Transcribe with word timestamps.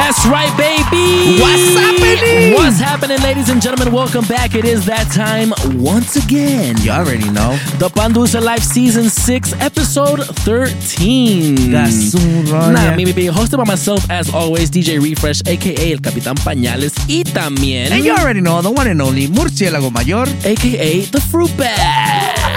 That's 0.00 0.26
right, 0.26 0.50
baby. 0.56 1.38
What's 1.40 1.74
happening? 1.76 2.54
What's 2.54 2.80
happening, 2.80 3.20
ladies 3.20 3.50
and 3.50 3.60
gentlemen? 3.60 3.92
Welcome 3.92 4.24
back. 4.24 4.54
It 4.54 4.64
is 4.64 4.86
that 4.86 5.06
time 5.12 5.52
once 5.78 6.16
again. 6.16 6.76
You 6.80 6.90
already 6.90 7.28
know. 7.30 7.52
The 7.78 7.90
Pandusa 7.90 8.42
Life 8.42 8.62
Season 8.62 9.10
6, 9.10 9.52
Episode 9.60 10.24
13. 10.24 11.70
That's 11.70 12.14
right. 12.50 12.72
Nah, 12.72 12.96
me, 12.96 13.04
baby. 13.04 13.26
Hosted 13.26 13.58
by 13.58 13.64
myself, 13.64 14.10
as 14.10 14.32
always, 14.34 14.70
DJ 14.70 15.00
Refresh, 15.00 15.42
aka 15.46 15.92
El 15.92 15.98
Capitán 16.00 16.34
Pañales, 16.36 16.94
y 17.06 17.22
también, 17.22 17.92
And 17.92 18.02
you 18.04 18.12
already 18.12 18.40
know 18.40 18.62
the 18.62 18.70
one 18.70 18.88
and 18.88 19.00
only 19.02 19.28
Murciélago 19.28 19.92
Mayor. 19.92 20.26
aka 20.44 21.00
The 21.04 21.20
Fruit 21.20 21.54
Bag. 21.58 22.49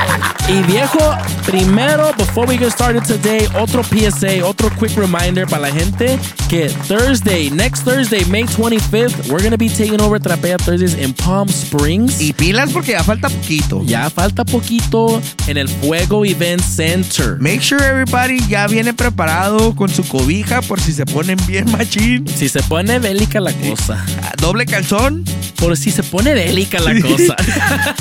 Y 0.49 0.61
viejo, 0.63 0.99
primero, 1.45 2.11
before 2.17 2.45
we 2.45 2.57
get 2.57 2.71
started 2.71 3.03
today, 3.05 3.47
otro 3.57 3.81
PSA, 3.81 4.45
otro 4.45 4.69
quick 4.77 4.95
reminder 4.97 5.47
para 5.47 5.61
la 5.61 5.71
gente 5.71 6.19
que 6.49 6.67
Thursday, 6.87 7.49
next 7.49 7.85
Thursday, 7.85 8.25
May 8.25 8.43
25th, 8.43 9.29
we're 9.29 9.39
going 9.39 9.51
to 9.51 9.57
be 9.57 9.69
taking 9.69 10.01
over 10.01 10.19
Trapea 10.19 10.57
Thursdays 10.57 10.95
in 10.95 11.13
Palm 11.13 11.47
Springs. 11.47 12.19
Y 12.19 12.33
pilas 12.33 12.71
porque 12.71 12.91
ya 12.91 13.03
falta 13.03 13.29
poquito. 13.29 13.83
Ya 13.85 14.09
falta 14.09 14.43
poquito 14.43 15.21
en 15.47 15.57
el 15.57 15.69
Fuego 15.69 16.25
Event 16.25 16.61
Center. 16.61 17.37
Make 17.39 17.61
sure 17.61 17.81
everybody 17.81 18.39
ya 18.49 18.67
viene 18.67 18.93
preparado 18.93 19.73
con 19.75 19.89
su 19.89 20.03
cobija 20.03 20.61
por 20.61 20.81
si 20.81 20.91
se 20.91 21.05
ponen 21.05 21.37
bien 21.47 21.71
machín. 21.71 22.27
Si 22.27 22.49
se 22.49 22.61
pone 22.63 22.99
bélica 22.99 23.39
la 23.39 23.53
cosa. 23.53 24.05
Ah, 24.21 24.33
Doble 24.39 24.65
calzón 24.65 25.23
Por 25.55 25.77
si 25.77 25.91
se 25.91 26.03
pone 26.03 26.33
bélica 26.33 26.79
la 26.79 26.99
cosa. 26.99 27.35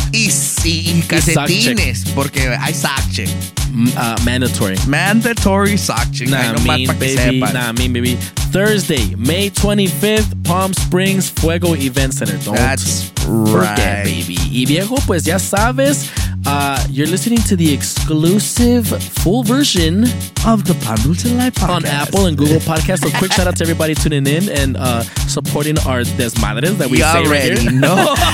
y, 0.13 0.31
y 0.65 1.03
calcetines 1.03 2.05
porque 2.15 2.32
hay 2.35 2.73
sock 2.73 3.03
check. 3.11 3.29
Uh, 3.97 4.19
mandatory. 4.25 4.77
Mandatory 4.87 5.77
sock 5.77 6.11
check. 6.13 6.29
Nah, 6.29 6.53
Ay, 6.53 6.87
mean, 6.87 6.99
baby. 6.99 7.41
Nah, 7.41 7.73
mean, 7.73 7.93
baby. 7.93 8.17
Thursday, 8.53 9.15
May 9.17 9.49
25th, 9.51 10.45
Palm 10.45 10.75
Springs 10.75 11.31
Fuego 11.31 11.75
Event 11.75 12.13
Center. 12.15 12.37
Don't 12.45 12.55
That's 12.57 13.09
forget, 13.21 13.55
right. 13.57 14.05
baby. 14.05 14.37
Y 14.51 14.67
viejo, 14.67 14.97
pues 15.07 15.25
ya 15.25 15.39
sabes, 15.39 16.11
uh, 16.47 16.85
you're 16.91 17.07
listening 17.07 17.39
to 17.43 17.57
the 17.57 17.73
exclusive 17.73 18.87
full 18.89 19.43
version 19.45 20.05
Of 20.45 20.65
the 20.65 20.75
Pandulce 20.75 21.25
Live 21.37 21.55
podcast. 21.55 21.69
on 21.71 21.85
Apple 21.87 22.27
and 22.27 22.37
Google 22.37 22.59
Podcasts. 22.61 23.03
So 23.03 23.11
quick 23.19 23.33
shout 23.33 23.47
out 23.47 23.57
to 23.57 23.65
everybody 23.65 23.95
tuning 23.95 24.27
in 24.27 24.49
and 24.49 24.77
uh, 24.77 25.03
supporting 25.29 25.79
our 25.81 26.03
desmadres 26.19 26.79
that 26.79 26.89
we 26.91 26.99
You 26.99 27.05
say 27.05 27.23
right 27.25 27.27
already 27.27 27.61
here. 27.61 27.71
know. 27.73 28.15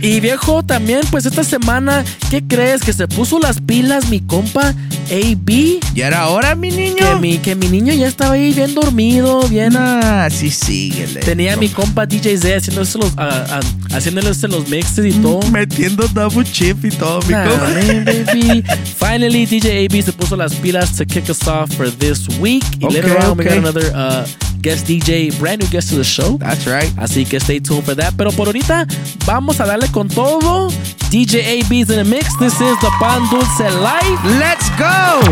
Y 0.00 0.20
viejo, 0.20 0.62
también, 0.62 1.00
pues 1.10 1.26
esta 1.26 1.42
semana, 1.42 2.04
¿qué 2.30 2.40
crees? 2.46 2.82
Que 2.82 2.92
se 2.92 3.08
puso 3.08 3.40
las 3.40 3.60
pilas 3.60 4.08
mi 4.08 4.20
compa 4.20 4.72
AB. 5.10 5.50
¿Y 5.50 6.00
era 6.00 6.28
hora, 6.28 6.54
mi 6.54 6.70
Que 6.70 6.76
niño? 6.76 7.18
mi, 7.18 7.38
que 7.38 7.56
mi 7.56 7.66
niño 7.66 7.92
ya 7.94 8.06
estaba 8.06 8.34
ahí 8.34 8.52
bien 8.54 8.74
dormido, 8.76 9.42
bien. 9.48 9.74
Ah, 9.76 10.28
sí, 10.30 10.50
síguele. 10.52 11.18
Tenía 11.20 11.54
a 11.54 11.56
mi 11.56 11.68
compa 11.68 12.06
DJ 12.06 12.38
Z 12.38 12.56
haciéndose 12.58 12.96
los, 12.98 13.12
ah, 13.16 13.58
haciéndole 13.92 14.28
los 14.30 14.68
mixes 14.68 15.06
y 15.16 15.18
todo. 15.18 15.40
Metiendo 15.50 16.06
double 16.06 16.44
chip 16.44 16.84
y 16.84 16.90
todo, 16.90 17.20
mi 17.22 17.34
Nah, 17.44 17.50
compa. 17.50 17.74
man, 17.74 18.04
baby. 18.04 18.62
Finally, 18.96 19.46
DJ 19.46 19.84
AB 19.86 20.02
se 20.02 20.12
puso 20.12 20.36
las 20.36 20.54
pilas 20.56 20.96
to 20.96 21.04
kick 21.04 21.28
us 21.30 21.46
off 21.46 21.72
for 21.74 21.88
this 21.90 22.26
week. 22.40 22.64
Y 22.80 22.86
Okay, 22.86 23.00
later 23.02 23.18
on, 23.18 23.36
we 23.36 23.44
got 23.44 23.56
another 23.58 23.90
uh, 23.94 24.26
guest 24.60 24.86
DJ, 24.86 25.30
brand 25.38 25.60
new 25.62 25.68
guest 25.68 25.90
to 25.90 25.96
the 25.96 26.04
show. 26.04 26.36
That's 26.38 26.66
right. 26.66 26.90
Así 26.98 27.24
que 27.28 27.38
stay 27.40 27.60
tuned 27.60 27.84
for 27.84 27.94
that. 27.94 28.14
Pero 28.16 28.30
por 28.32 28.46
ahorita, 28.48 28.86
vamos 29.26 29.60
a 29.60 29.66
darle 29.66 29.88
con 29.92 30.08
todo. 30.08 30.70
DJ 31.10 31.60
AB's 31.60 31.90
in 31.90 31.96
the 31.96 32.04
mix. 32.04 32.36
This 32.38 32.54
is 32.60 32.76
the 32.80 32.90
Pan 33.00 33.22
Dulce 33.30 33.70
Live. 33.80 34.24
Let's 34.38 34.68
go! 34.76 35.22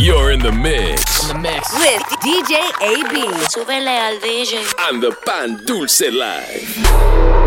You're 0.00 0.30
in 0.32 0.40
the 0.40 0.52
mix. 0.52 1.28
In 1.28 1.36
the 1.36 1.42
mix. 1.42 1.72
With 1.74 2.02
DJ 2.22 2.56
AB. 2.80 3.14
Súbele 3.50 3.88
al 3.98 4.18
DJ. 4.20 4.64
And 4.88 5.02
the 5.02 5.12
Pan 5.26 5.60
Dulce 5.66 6.10
Live. 6.10 7.43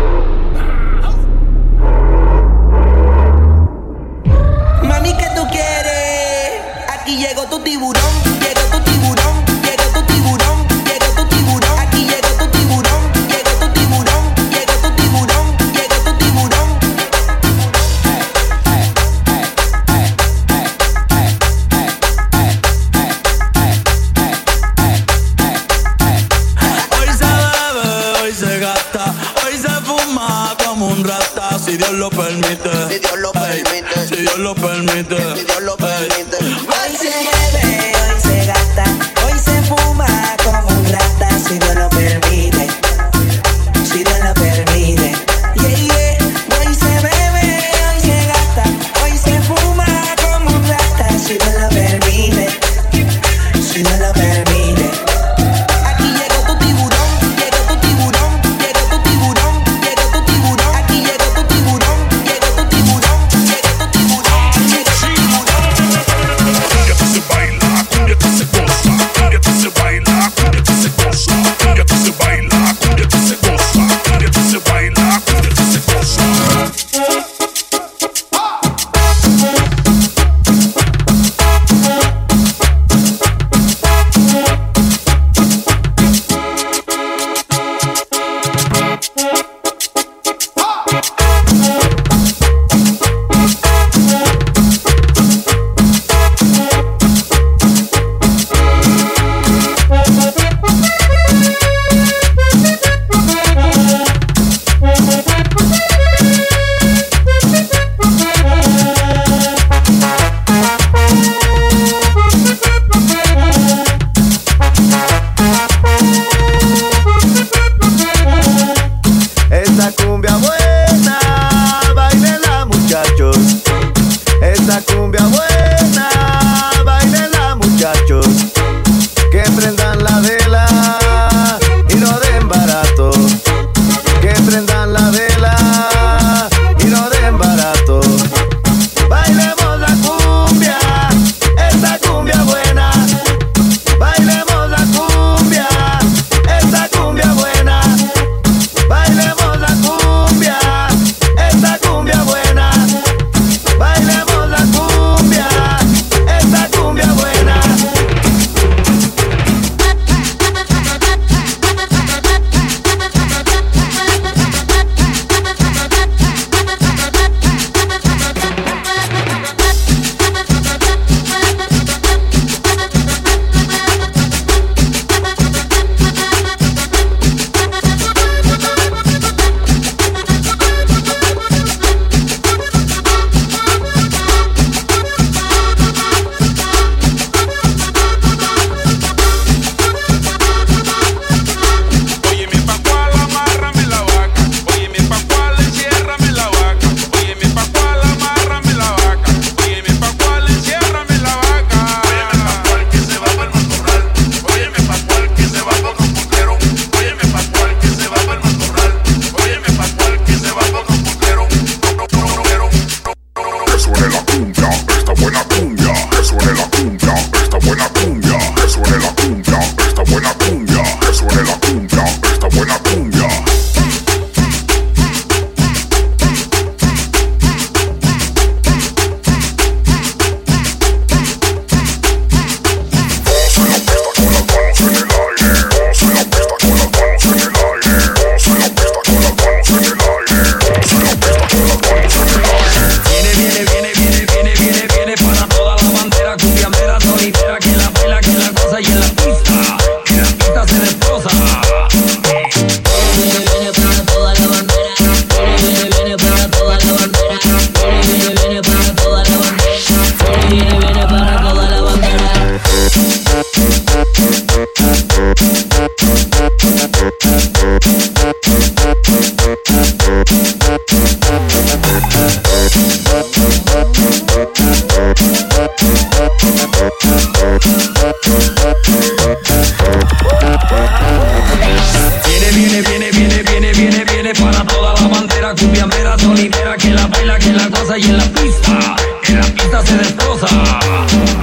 sabrosa. 290.18 290.46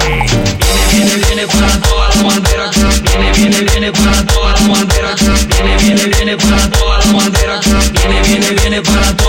Viene, 0.04 0.86
viene, 0.92 1.16
viene 1.26 1.46
para 1.46 1.80
todas 1.80 2.16
las 2.16 2.24
banderas. 2.24 3.02
Viene, 3.02 3.32
viene, 3.32 3.60
viene 3.62 3.92
para 3.92 4.26
todas 4.26 4.60
las 4.60 4.68
banderas. 4.68 5.20
Viene, 5.48 5.76
viene, 5.78 6.04
viene 6.06 6.36
para 6.36 6.70
todas 6.70 7.06
las 7.06 7.14
banderas. 7.14 7.64
Viene, 7.92 8.22
viene, 8.22 8.50
viene 8.50 8.82
para 8.82 9.16
todas 9.16 9.25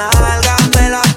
nalgas 0.00 0.70
me 0.76 0.88
las 0.88 1.14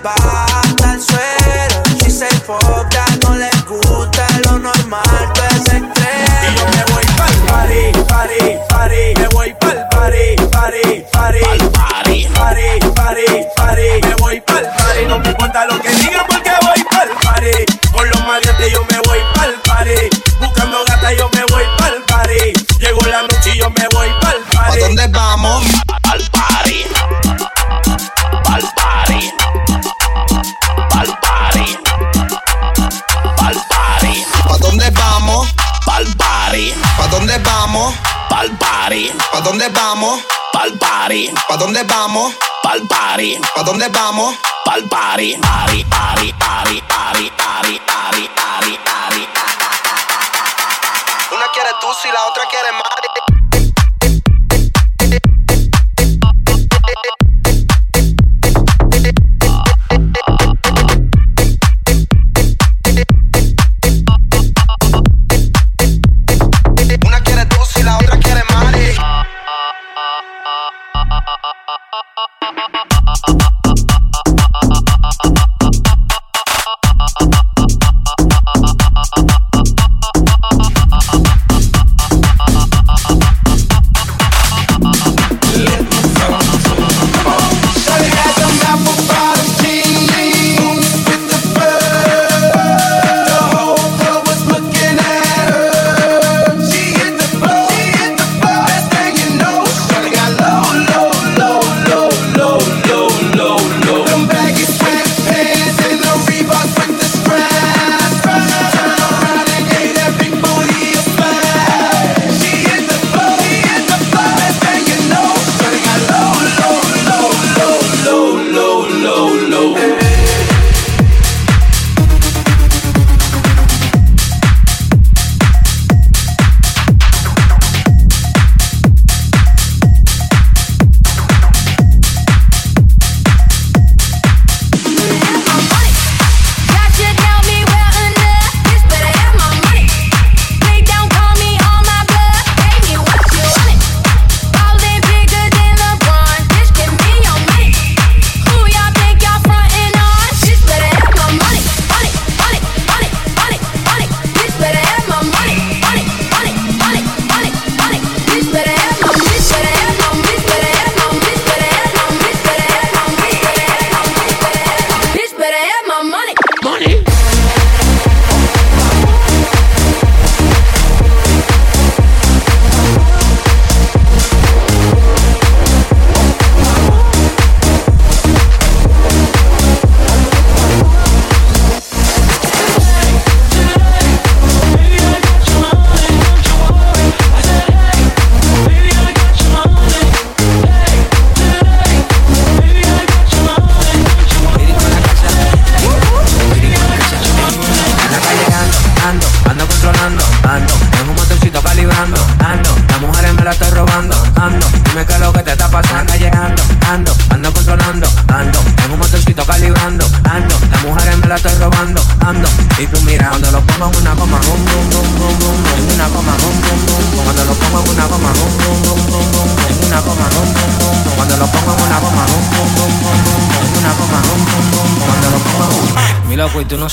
dónde 41.63 41.83
vamos? 41.83 42.35
Pa'l 42.61 42.85
party. 42.87 43.39
¿Pa 43.55 43.63
dónde 43.63 43.87
vamos? 43.87 44.35
Pa'l 44.65 44.83
party. 44.89 45.37
Party, 45.37 45.85
party, 45.85 46.33
party, 46.33 46.81
party, 46.81 47.31
party, 47.37 47.79
party, 47.79 48.29
party, 48.35 48.77
party. 48.83 49.29
Una 51.31 51.47
quiere 51.53 51.69
tú 51.79 51.87
si 52.01 52.11
la 52.11 52.21
otra 52.25 52.43
quiere 52.49 52.69
Mari. 52.73 53.42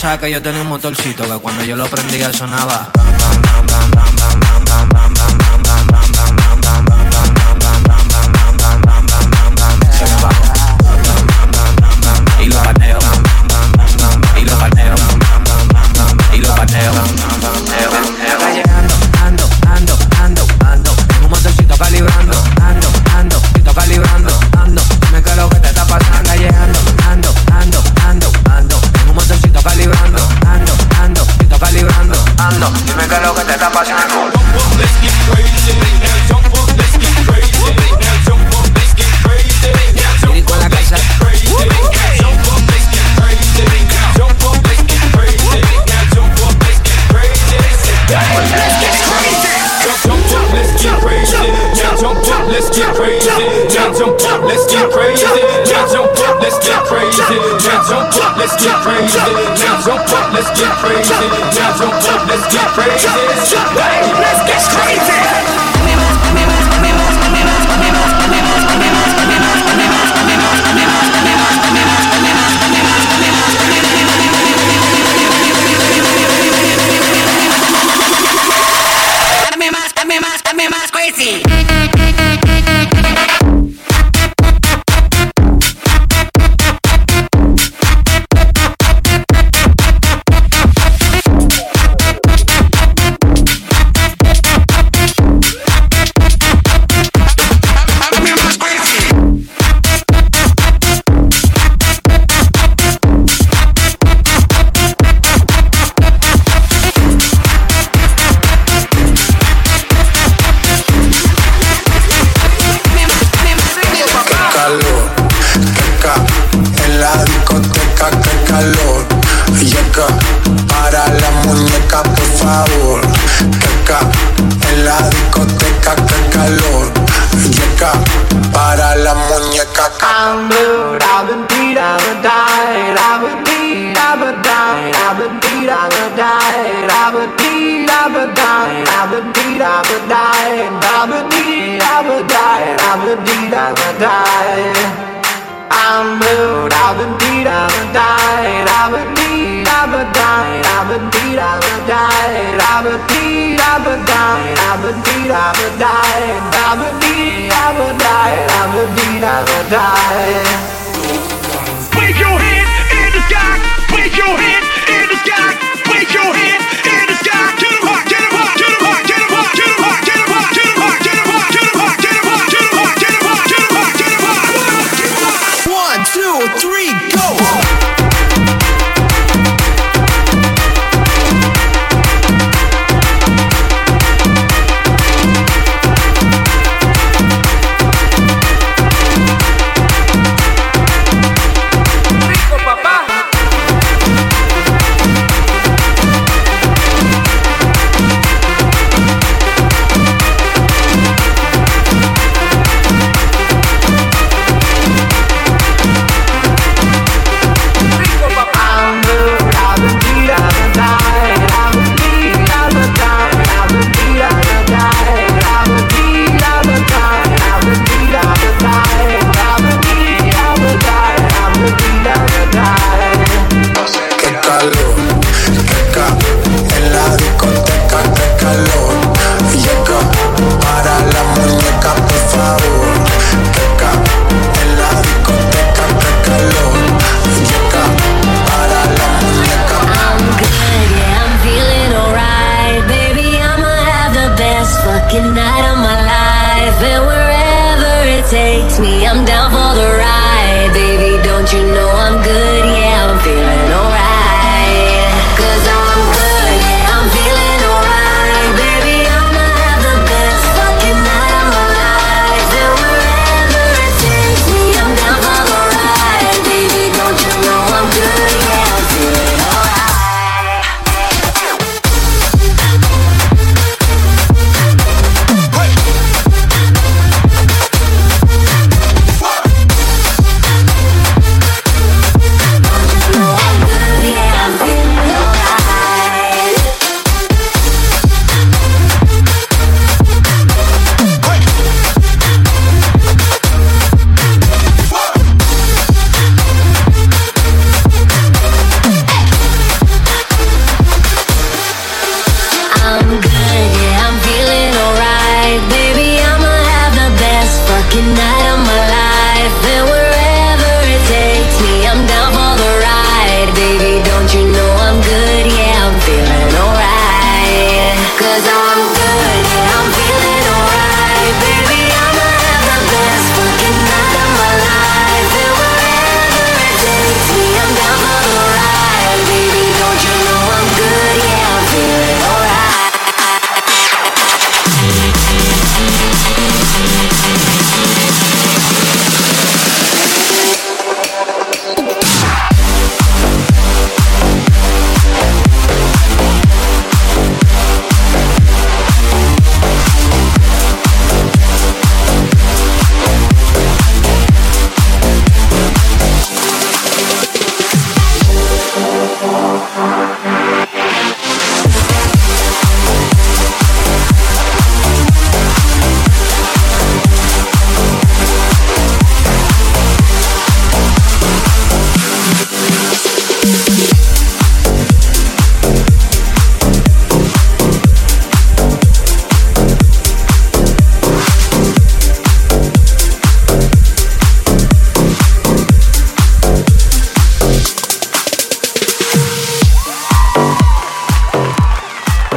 saca 0.01 0.27
yo 0.31 0.41
tenía 0.41 0.63
un 0.63 0.69
motorcito 0.69 1.25
que 1.25 1.39
cuando 1.43 1.63
yo 1.63 1.77
lo 1.77 1.87
prendía 1.87 2.33
sonaba. 2.33 2.91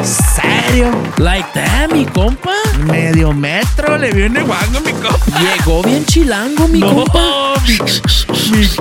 Serio, 0.03 0.91
Like 1.17 1.53
that, 1.53 1.91
mi 1.91 2.05
compa. 2.05 2.51
Medio 2.85 3.31
metro 3.31 3.97
le 3.97 4.11
viene 4.11 4.41
guango, 4.41 4.79
mi 4.81 4.91
compa. 4.91 5.39
Llegó 5.39 5.81
bien 5.83 6.05
chilango, 6.05 6.67
mi 6.67 6.79
compa 6.81 7.12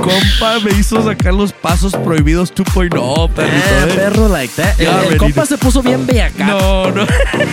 compa 0.03 0.59
me 0.61 0.73
hizo 0.79 1.03
sacar 1.03 1.33
los 1.33 1.53
pasos 1.53 1.95
prohibidos 1.95 2.53
2.0, 2.55 3.31
perrito. 3.31 3.41
Eh, 3.41 3.85
eh, 3.89 3.93
perro 3.95 4.29
like 4.29 4.53
that. 4.55 4.79
El, 4.81 5.17
compa 5.17 5.47
se 5.47 5.57
puso 5.57 5.83
bien 5.83 6.07
bellaca. 6.07 6.45
No, 6.45 6.91
no. 6.91 7.07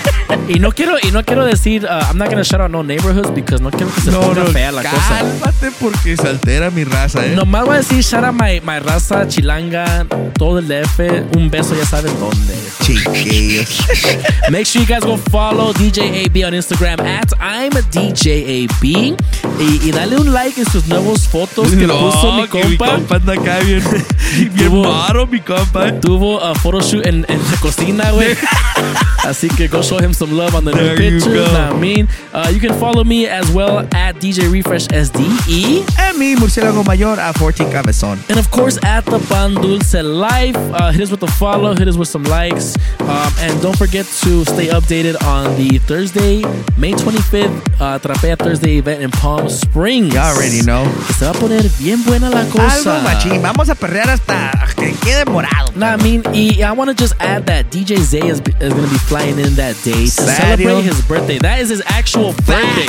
y 0.50 0.60
no 0.60 0.72
quiero, 0.72 0.98
y 1.02 1.12
no 1.12 1.24
quiero 1.24 1.46
decir, 1.46 1.86
uh, 1.86 2.10
I'm 2.10 2.18
not 2.18 2.30
gonna 2.30 2.44
shout 2.44 2.62
out 2.62 2.72
no 2.72 2.84
neighborhoods 2.84 3.34
because 3.34 3.62
no 3.62 3.70
quiero 3.70 3.94
que 3.94 4.02
se 4.02 4.12
ponga 4.12 4.46
fea 4.48 4.72
la 4.72 4.84
cálmate 4.84 5.08
cosa. 5.08 5.20
Cálmate 5.20 5.72
porque 5.80 6.18
se 6.18 6.28
altera 6.28 6.72
mi 6.72 6.84
raza, 6.84 7.26
eh. 7.26 7.36
Nomás 7.36 7.66
voy 7.66 7.76
a 7.76 7.78
decir 7.78 8.04
shout 8.04 8.24
out 8.24 8.34
my, 8.34 8.60
my 8.62 8.80
raza, 8.80 9.28
chilanga, 9.28 10.06
todo 10.38 10.60
el 10.60 10.68
DF. 10.68 11.36
Un 11.36 11.50
beso, 11.50 11.76
ya 11.76 11.86
saben 11.86 12.14
dónde. 12.20 12.56
Chiquillos. 12.84 13.86
Make 14.50 14.66
sure 14.66 14.82
you 14.82 14.88
guys 14.88 15.04
go 15.04 15.18
follow 15.18 15.74
DJ 15.74 16.26
AB 16.26 16.44
on 16.46 16.54
Instagram 16.54 17.00
at 17.02 17.32
I'm 17.40 17.76
a 17.78 17.82
DJ 17.82 18.66
AB. 18.66 19.16
Y, 19.60 19.80
y 19.84 19.92
dale 19.92 20.18
un 20.18 20.34
like 20.34 20.60
en 20.60 20.66
sus 20.66 20.88
nuevos 20.88 21.28
fotos 21.28 21.70
que 21.70 21.86
no. 21.86 22.00
puso 22.00 22.39
mi 22.42 22.48
que 22.48 22.64
mi 22.66 22.78
compa. 22.78 22.96
compa 22.96 23.16
anda 23.16 23.34
acá 23.34 23.60
bien, 23.64 23.84
bien 24.56 24.70
Tuvo- 24.70 24.84
maro, 24.84 25.28
mi 25.28 25.40
compa. 25.40 25.92
Tuvo 26.00 26.40
a 26.44 26.54
photoshoot 26.56 27.06
en, 27.06 27.26
en 27.28 27.40
la 27.52 27.58
cocina, 27.60 28.12
güey. 28.12 28.36
Así 29.26 29.50
que 29.50 29.68
go 29.68 29.82
show 29.84 30.00
him 30.00 30.14
some 30.14 30.32
love 30.36 30.56
on 30.56 30.64
the 30.66 30.72
new 30.72 30.82
There 30.82 31.02
you 31.02 31.20
pictures. 31.20 31.54
I 31.54 31.74
mean, 31.78 32.08
uh, 32.34 32.50
you 32.54 32.60
can 32.60 32.74
follow 32.80 33.04
me 33.04 33.28
as 33.28 33.52
well 33.52 33.80
at 33.94 34.16
DJ 34.16 34.50
Refresh 34.52 34.88
SDE. 34.88 35.84
A 36.00 36.14
mí, 36.14 36.36
murciélago 36.38 36.84
mayor, 36.86 37.20
a 37.20 37.34
14 37.34 37.66
cabezón. 37.70 38.18
And 38.30 38.40
of 38.40 38.50
course, 38.50 38.80
at 38.84 39.04
the 39.06 39.20
Pan 39.30 39.54
Dulce 39.56 40.02
Life, 40.02 40.56
uh, 40.74 40.92
hit 40.92 41.02
us 41.02 41.12
with 41.12 41.22
a 41.24 41.28
follow, 41.28 41.76
hit 41.76 41.88
us 41.88 41.98
with 41.98 42.08
some 42.08 42.24
likes. 42.24 42.76
Um, 43.02 43.32
and 43.42 43.62
don't 43.62 43.78
forget 43.78 44.06
to 44.24 44.46
stay 44.46 44.68
updated 44.68 45.22
on 45.26 45.56
the 45.58 45.80
Thursday, 45.80 46.42
May 46.78 46.94
25th, 46.94 47.52
uh, 47.82 48.00
Trapea 48.00 48.38
Thursday 48.38 48.78
event 48.78 49.04
in 49.04 49.12
Palm 49.12 49.50
Springs. 49.50 50.14
You 50.14 50.20
already 50.22 50.62
know. 50.62 50.86
Que 51.08 51.14
Se 51.14 51.26
va 51.26 51.32
a 51.32 51.34
poner 51.34 51.70
bien 51.78 52.04
buena 52.06 52.29
la 52.30 52.46
cosa. 52.46 52.74
Algo 52.98 53.04
machín. 53.04 53.42
Vamos 53.42 53.70
a 53.70 53.76
perrear 53.76 54.10
hasta 54.10 54.52
que 54.76 54.94
quede 55.04 55.26
morado. 55.26 55.72
Nah, 55.76 55.96
I 55.96 55.98
mean, 56.04 56.24
y 56.34 56.62
I 56.64 56.72
want 56.72 56.90
to 56.90 56.94
just 56.96 57.14
add 57.22 57.46
that 57.46 57.70
DJ 57.72 57.98
Zay 58.00 58.20
is, 58.28 58.40
is 58.60 58.74
going 58.74 58.84
to 58.86 58.92
be 58.92 58.98
flying 59.08 59.40
in 59.40 59.56
that 59.56 59.76
day 59.84 60.06
to 60.06 60.10
celebrate 60.12 60.82
his 60.84 61.02
birthday. 61.08 61.38
That 61.40 61.60
is 61.62 61.70
his 61.70 61.82
actual 61.86 62.34
birthday. 62.46 62.88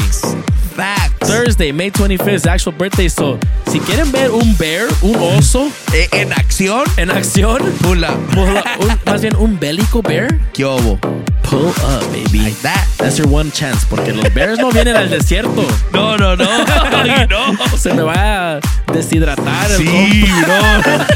Facts. 0.74 1.28
Thursday, 1.28 1.72
May 1.72 1.90
25th, 1.90 2.26
his 2.26 2.46
actual 2.46 2.72
birthday. 2.72 3.08
So, 3.08 3.38
si 3.68 3.80
quieren 3.80 4.10
ver 4.12 4.30
un 4.30 4.54
bear, 4.56 4.88
un 5.02 5.16
oso 5.16 5.70
Eh, 5.92 6.08
en 6.12 6.32
acción, 6.32 6.84
en 6.96 7.10
acción, 7.10 7.60
pula. 7.82 8.16
Well, 8.36 8.62
un- 8.80 8.98
más 9.04 9.20
bien 9.20 9.36
un 9.36 9.58
bélico 9.58 10.00
bear, 10.02 10.38
¿Qué 10.52 10.64
hubo? 10.64 10.98
Pull 11.50 11.68
up, 11.84 12.02
baby. 12.12 12.38
Like 12.38 12.62
that. 12.62 12.86
That's 12.96 13.18
your 13.18 13.28
one 13.28 13.50
chance, 13.50 13.84
porque 13.84 14.12
los 14.12 14.32
bears 14.32 14.58
no 14.58 14.70
vienen 14.70 14.96
al 14.96 15.10
desierto. 15.10 15.66
No, 15.92 16.16
no, 16.16 16.36
no. 16.36 16.46
No. 17.30 17.76
Se 17.76 17.92
me 17.92 18.02
va 18.02 18.56
a 18.56 18.60
deshidratar 18.92 19.70
el 19.70 19.76
Sí, 19.76 20.24
compa. 20.46 21.06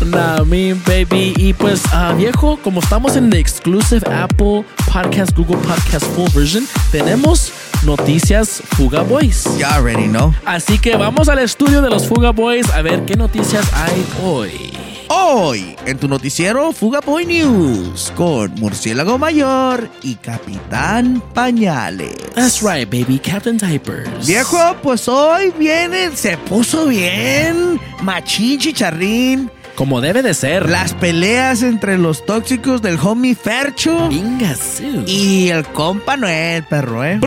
Nah, 0.06 0.44
me, 0.44 0.74
baby. 0.74 1.34
Y 1.36 1.52
pues, 1.52 1.82
ah, 1.92 2.12
viejo, 2.16 2.58
como 2.62 2.80
estamos 2.80 3.16
en 3.16 3.30
the 3.30 3.38
exclusive 3.38 4.02
Apple 4.12 4.64
Podcast, 4.92 5.36
Google 5.36 5.58
Podcast 5.58 6.06
Full 6.14 6.30
Version, 6.34 6.66
tenemos 6.90 7.52
noticias 7.82 8.62
Fuga 8.76 9.02
Boys. 9.02 9.44
You 9.58 9.66
already 9.66 10.08
know. 10.08 10.34
Así 10.44 10.78
que 10.78 10.96
vamos 10.96 11.28
al 11.28 11.38
estudio 11.38 11.80
de 11.82 11.90
los 11.90 12.06
Fuga 12.08 12.30
Boys 12.30 12.70
a 12.70 12.82
ver 12.82 13.04
qué 13.04 13.14
noticias 13.14 13.66
hay 13.72 14.04
hoy. 14.22 14.72
Hoy, 15.12 15.76
en 15.86 15.98
tu 15.98 16.06
noticiero 16.06 16.70
Fuga 16.72 17.00
Boy 17.00 17.26
News, 17.26 18.12
con 18.16 18.54
Murciélago 18.54 19.18
Mayor 19.18 19.69
y 20.02 20.14
Capitán 20.16 21.22
Pañales. 21.34 22.16
That's 22.34 22.62
right, 22.62 22.88
baby. 22.90 23.18
Captain 23.18 23.56
Diapers. 23.58 24.26
Viejo, 24.26 24.58
pues 24.82 25.06
hoy 25.08 25.52
viene, 25.58 26.10
se 26.16 26.36
puso 26.36 26.86
bien, 26.86 27.80
machín 28.02 28.58
chicharrín. 28.58 29.50
Como 29.76 30.00
debe 30.00 30.22
de 30.22 30.34
ser. 30.34 30.68
Las 30.68 30.92
peleas 30.94 31.62
entre 31.62 31.96
los 31.96 32.26
tóxicos 32.26 32.82
del 32.82 32.98
homie 33.02 33.34
Fercho 33.34 34.10
Ingasu. 34.10 35.04
y 35.06 35.48
el 35.48 35.64
compa 35.66 36.16
Noel, 36.16 36.64
perro, 36.64 37.04
¿eh? 37.04 37.18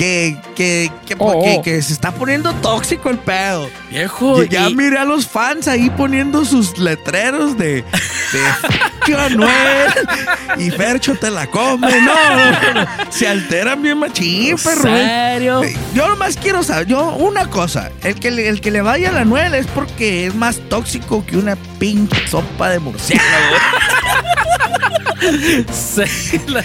Que, 0.00 0.34
que, 0.56 0.90
que, 1.06 1.14
Oh, 1.18 1.42
que, 1.42 1.56
oh. 1.58 1.62
que 1.62 1.82
se 1.82 1.92
está 1.92 2.10
poniendo 2.10 2.54
tóxico 2.54 3.10
el 3.10 3.18
pedo. 3.18 3.68
Viejo. 3.90 4.42
Ya 4.44 4.70
y- 4.70 4.74
miré 4.74 4.96
a 4.96 5.04
los 5.04 5.26
fans 5.26 5.68
ahí 5.68 5.90
poniendo 5.90 6.42
sus 6.46 6.78
letreros 6.78 7.58
de, 7.58 7.84
de 9.06 9.14
Anuel 9.18 9.92
y 10.56 10.70
Fercho 10.70 11.16
te 11.16 11.30
la 11.30 11.46
come. 11.48 11.86
No, 12.00 12.14
no, 12.14 12.50
no, 12.50 12.74
no. 12.80 12.86
se 13.12 13.28
alteran 13.28 13.82
bien 13.82 13.98
machín, 13.98 14.56
perro. 14.56 14.88
¿eh? 14.88 15.32
¿Serio? 15.34 15.60
Yo 15.92 16.08
nomás 16.08 16.38
quiero 16.38 16.62
saber, 16.62 16.86
yo 16.86 17.10
una 17.16 17.50
cosa, 17.50 17.90
el 18.02 18.14
que 18.14 18.30
le, 18.30 18.48
el 18.48 18.62
que 18.62 18.70
le 18.70 18.80
vaya 18.80 19.10
a 19.10 19.12
la 19.12 19.20
Anuel 19.20 19.54
es 19.54 19.66
porque 19.66 20.28
es 20.28 20.34
más 20.34 20.60
tóxico 20.70 21.26
que 21.26 21.36
una 21.36 21.56
pinche 21.78 22.26
sopa 22.26 22.70
de 22.70 22.78
murciélago. 22.78 23.56
Sí, 25.70 26.40
la- 26.46 26.64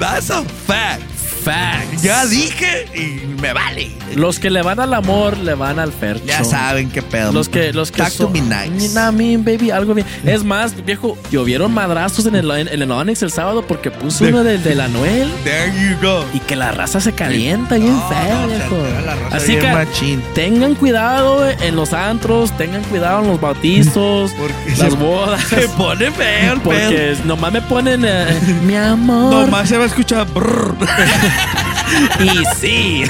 That's 0.00 0.28
a 0.30 0.42
fact. 0.66 1.02
Facts. 1.44 2.02
Ya 2.02 2.24
dije 2.26 2.86
y 2.94 3.26
me 3.40 3.52
vale. 3.52 3.90
Los 4.14 4.38
que 4.38 4.48
le 4.50 4.62
van 4.62 4.78
al 4.80 4.94
amor, 4.94 5.36
le 5.38 5.54
van 5.54 5.78
al 5.78 5.92
fercho. 5.92 6.24
Ya 6.26 6.44
saben 6.44 6.90
qué 6.90 7.02
pedo. 7.02 7.32
Los 7.32 7.48
que, 7.48 7.72
los 7.72 7.90
que 7.90 7.98
Talk 7.98 8.12
to 8.12 8.24
son- 8.24 8.32
me 8.32 8.40
nice. 8.40 8.94
Nah, 8.94 9.10
baby, 9.10 9.70
algo 9.70 9.92
bien. 9.94 10.06
Es 10.24 10.44
más, 10.44 10.84
viejo, 10.84 11.18
llovieron 11.30 11.72
madrazos 11.74 12.26
en 12.26 12.34
el, 12.36 12.50
en 12.50 12.68
el 12.82 12.90
Onyx 12.90 13.22
el 13.22 13.30
sábado 13.32 13.66
porque 13.66 13.90
puso 13.90 14.24
uno 14.24 14.44
del 14.44 14.62
de 14.62 14.74
la 14.74 14.88
Noel 14.88 15.30
There 15.42 15.72
you 15.72 15.96
go. 16.00 16.24
y 16.32 16.38
que 16.40 16.54
la 16.56 16.70
raza 16.72 17.00
se 17.00 17.12
calienta 17.12 17.74
bien 17.76 17.92
No, 17.94 18.08
feo, 18.08 18.40
no, 18.40 18.46
viejo. 18.46 18.76
altera 18.76 19.00
la 19.02 19.14
raza 19.16 19.36
Así 19.36 19.48
bien 19.56 19.60
que 19.60 19.72
machín. 19.72 20.22
tengan 20.34 20.74
cuidado 20.76 21.48
en 21.48 21.76
los 21.76 21.92
antros, 21.92 22.56
tengan 22.56 22.82
cuidado 22.84 23.22
en 23.22 23.28
los 23.28 23.40
bautizos, 23.40 24.32
Porque 24.38 24.76
las 24.78 24.96
bodas. 24.98 25.42
Se 25.48 25.68
pone 25.68 26.10
feo 26.10 26.52
el 26.54 26.60
pedo. 26.60 26.62
Porque 26.62 27.16
nomás 27.24 27.52
me 27.52 27.62
ponen 27.62 28.04
eh, 28.06 28.26
mi 28.64 28.76
amor. 28.76 29.44
Nomás 29.46 29.68
se 29.68 29.76
va 29.76 29.84
a 29.84 29.86
escuchar 29.88 30.26
brrr. 30.32 30.74
Y 32.20 32.42
sí. 32.56 33.04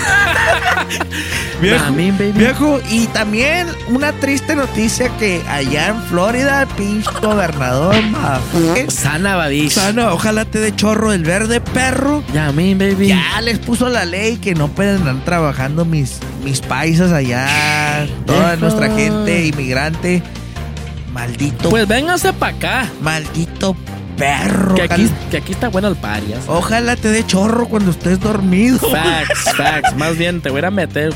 Viejo, 1.60 1.92
me, 1.92 2.10
baby. 2.12 2.32
viejo, 2.32 2.80
y 2.90 3.06
también 3.06 3.68
una 3.88 4.12
triste 4.12 4.54
noticia 4.54 5.08
que 5.18 5.40
allá 5.48 5.88
en 5.88 6.02
Florida, 6.04 6.62
el 6.62 6.68
pinche 6.68 7.08
gobernador 7.22 7.94
Sana 8.88 9.36
Babish. 9.36 9.72
Sana, 9.72 10.12
ojalá 10.12 10.44
te 10.44 10.58
dé 10.58 10.74
chorro 10.74 11.12
el 11.12 11.22
verde 11.24 11.60
perro. 11.60 12.22
Ya, 12.34 12.52
me, 12.52 12.74
baby. 12.74 13.08
Ya 13.08 13.40
les 13.40 13.58
puso 13.58 13.88
la 13.88 14.04
ley 14.04 14.36
que 14.36 14.54
no 14.54 14.68
pueden 14.68 14.96
andar 15.08 15.24
trabajando 15.24 15.84
mis, 15.84 16.18
mis 16.44 16.60
paisas 16.60 17.12
allá, 17.12 18.06
toda 18.26 18.56
Viejo. 18.56 18.60
nuestra 18.60 18.94
gente 18.94 19.46
inmigrante. 19.46 20.22
Maldito, 21.12 21.70
Pues 21.70 21.86
vénganse 21.86 22.32
para 22.32 22.56
acá. 22.56 22.86
maldito 23.00 23.76
perro. 24.16 24.74
Que 24.74 24.82
aquí, 24.82 25.04
Ojalá, 25.04 25.30
que 25.30 25.36
aquí 25.38 25.52
está 25.52 25.68
bueno 25.68 25.88
el 25.88 25.96
parias. 25.96 26.40
ojalá 26.46 26.96
te 26.96 27.08
dé 27.08 27.26
chorro 27.26 27.66
cuando 27.68 27.90
estés 27.90 28.20
dormido. 28.20 28.78
Facts, 28.78 29.52
facts. 29.56 29.96
Más 29.96 30.16
bien, 30.16 30.40
te 30.40 30.50
voy 30.50 30.58
a 30.58 30.60
ir 30.60 30.66
a 30.66 30.70
meter. 30.70 31.12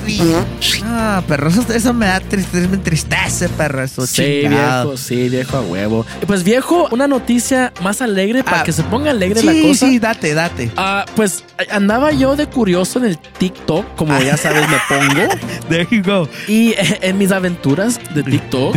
Ah, 0.85 1.23
perro, 1.27 1.49
eso, 1.49 1.65
eso 1.73 1.93
me 1.93 2.07
da 2.07 2.21
tristeza, 2.21 2.69
me 2.69 2.75
entristece, 2.77 3.49
perro, 3.49 3.83
eso 3.83 4.07
Sí, 4.07 4.41
chingado. 4.43 4.85
viejo, 4.91 4.97
sí, 4.97 5.29
viejo 5.29 5.57
a 5.57 5.61
huevo. 5.61 6.07
Pues 6.27 6.43
viejo, 6.45 6.89
una 6.91 7.07
noticia 7.09 7.73
más 7.83 8.01
alegre 8.03 8.43
para 8.45 8.61
Ah, 8.61 8.65
que 8.65 8.73
se 8.73 8.83
ponga 8.85 9.11
alegre 9.11 9.41
Sí, 9.41 9.47
la 9.47 9.69
cosa. 9.69 9.87
sí, 9.87 9.99
date, 9.99 10.35
date. 10.35 10.71
Ah, 10.77 11.05
pues 11.17 11.45
andaba 11.71 12.13
yo 12.13 12.37
de 12.37 12.47
curioso 12.47 12.99
en 12.99 13.07
el 13.07 13.19
TikTok, 13.19 13.95
como 13.97 14.19
ya 14.21 14.37
sabes, 14.37 14.65
me 14.69 14.77
pongo. 14.89 15.29
There 15.69 15.87
you 15.91 16.03
go. 16.03 16.29
Y 16.47 16.71
eh, 16.73 16.99
en 17.03 17.19
mis 17.19 17.31
aventuras 17.33 17.99
de 18.15 18.23
TikTok 18.23 18.77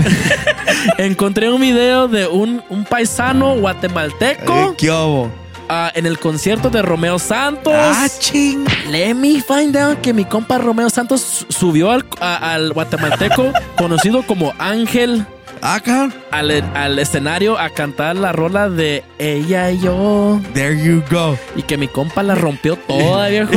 encontré 0.98 1.52
un 1.52 1.62
video 1.62 2.08
de 2.08 2.28
un, 2.28 2.62
un 2.70 2.84
paisano 2.86 3.56
guatemalteco 3.56 4.11
Eh, 4.20 4.38
¿Qué 4.78 4.90
hubo? 4.92 5.32
ah, 5.70 5.92
en 5.96 6.06
el 6.06 6.20
concierto 6.20 6.70
de 6.70 6.82
Romeo 6.82 7.18
Santos. 7.20 7.74
Ah, 7.76 8.08
ching. 8.20 8.66
Let 8.90 9.14
me 9.16 9.42
find 9.42 9.76
out 9.78 10.00
que 10.02 10.14
mi 10.14 10.26
compa 10.26 10.58
Romeo 10.58 10.90
Santos 10.90 11.22
su- 11.22 11.46
subió 11.50 11.92
al, 11.92 12.06
a- 12.20 12.54
al 12.54 12.74
guatemalteco 12.74 13.52
conocido 13.78 14.24
como 14.24 14.54
Ángel 14.60 15.26
Acá. 15.62 16.10
al, 16.32 16.52
al 16.76 17.00
escenario 17.00 17.58
a 17.60 17.70
cantar 17.70 18.16
la 18.16 18.32
rola 18.32 18.70
de 18.70 19.04
Ella 19.20 19.72
y 19.72 19.80
yo. 19.80 20.42
There 20.54 20.78
you 20.84 21.04
go. 21.10 21.38
Y 21.56 21.62
que 21.64 21.78
mi 21.78 21.88
compa 21.88 22.22
la 22.24 22.36
rompió 22.36 22.76
toda, 22.76 23.28
viejo. 23.30 23.52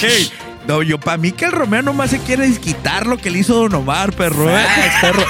Hey, 0.00 0.30
no, 0.66 0.82
yo, 0.82 0.98
para 0.98 1.16
mí 1.16 1.32
que 1.32 1.46
el 1.46 1.52
Romeo 1.52 1.82
nomás 1.82 2.10
se 2.10 2.18
quiere 2.20 2.46
desquitar 2.48 3.06
lo 3.06 3.16
que 3.18 3.30
le 3.30 3.38
hizo 3.40 3.54
Don 3.54 3.74
Omar, 3.74 4.12
perro. 4.12 4.48
¿eh? 4.50 4.62
Perro. 5.00 5.24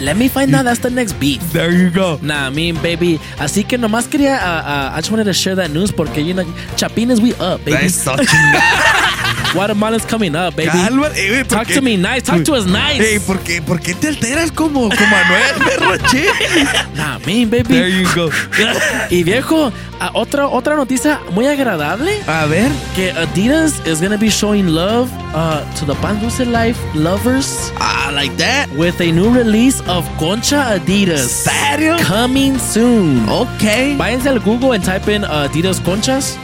Let 0.00 0.16
me 0.16 0.28
find 0.28 0.54
out 0.54 0.64
that's 0.64 0.80
the 0.80 0.90
next 0.90 1.14
beef. 1.20 1.40
There 1.52 1.70
you 1.72 1.90
go. 1.90 2.18
Nah, 2.22 2.46
I 2.46 2.50
mean, 2.50 2.76
baby. 2.82 3.18
Así 3.38 3.64
que 3.66 3.78
nomás 3.78 4.06
quería, 4.08 4.36
uh, 4.36 4.92
uh, 4.92 4.96
I 4.96 5.00
just 5.00 5.10
wanted 5.10 5.24
to 5.24 5.32
share 5.34 5.54
that 5.56 5.70
news 5.70 5.90
porque, 5.92 6.18
you 6.24 6.34
know, 6.34 6.44
Chapines, 6.76 7.20
we 7.20 7.32
up, 7.34 7.64
baby. 7.64 7.86
Eso. 7.86 8.16
Guatemalan's 9.52 10.04
coming 10.10 10.34
up, 10.36 10.54
baby. 10.56 10.70
Cálmate, 10.70 11.16
eh, 11.18 11.28
güey, 11.30 11.44
¿por 11.44 11.58
Talk 11.58 11.66
qué? 11.68 11.74
to 11.74 11.82
me 11.82 11.96
nice. 11.96 12.22
Talk 12.22 12.44
to 12.44 12.54
us 12.54 12.66
nice. 12.66 13.00
Ey, 13.00 13.18
¿por 13.18 13.38
qué, 13.40 13.60
¿por 13.60 13.80
qué 13.80 13.94
te 13.94 14.08
alteras 14.08 14.50
como, 14.52 14.88
como 14.88 15.16
Anuel, 15.16 15.54
perro? 15.64 15.96
Nah, 16.94 17.18
me, 17.26 17.44
baby. 17.46 17.62
There 17.74 17.88
you 17.90 18.06
go. 18.14 18.30
Y 19.10 19.24
viejo, 19.24 19.72
ah, 20.00 20.10
otra, 20.14 20.46
otra 20.46 20.76
noticia 20.76 21.20
muy 21.32 21.46
agradable. 21.46 22.20
A 22.26 22.46
ver. 22.46 22.70
Que 22.94 23.10
Adidas 23.12 23.80
is 23.86 24.00
gonna 24.00 24.16
be 24.16 24.30
showing 24.30 24.68
love 24.74 25.10
uh, 25.34 25.62
to 25.78 25.84
the 25.84 25.94
Pan 26.00 26.20
Dulce 26.20 26.44
Life 26.46 26.78
lovers 26.94 27.72
Ah, 27.80 28.10
like 28.14 28.36
that. 28.36 28.68
with 28.76 29.00
a 29.00 29.10
new 29.10 29.30
release 29.30 29.69
of 29.86 30.04
Concha 30.18 30.72
Adidas. 30.72 31.44
¿Serio? 31.44 31.96
Coming 32.06 32.58
soon. 32.58 33.28
Ok. 33.28 33.96
Váyanse 33.96 34.28
al 34.28 34.40
Google 34.40 34.74
and 34.74 34.84
type 34.84 35.08
in 35.08 35.22
uh, 35.24 35.46
Adidas 35.48 35.80
Conchas. 35.80 36.36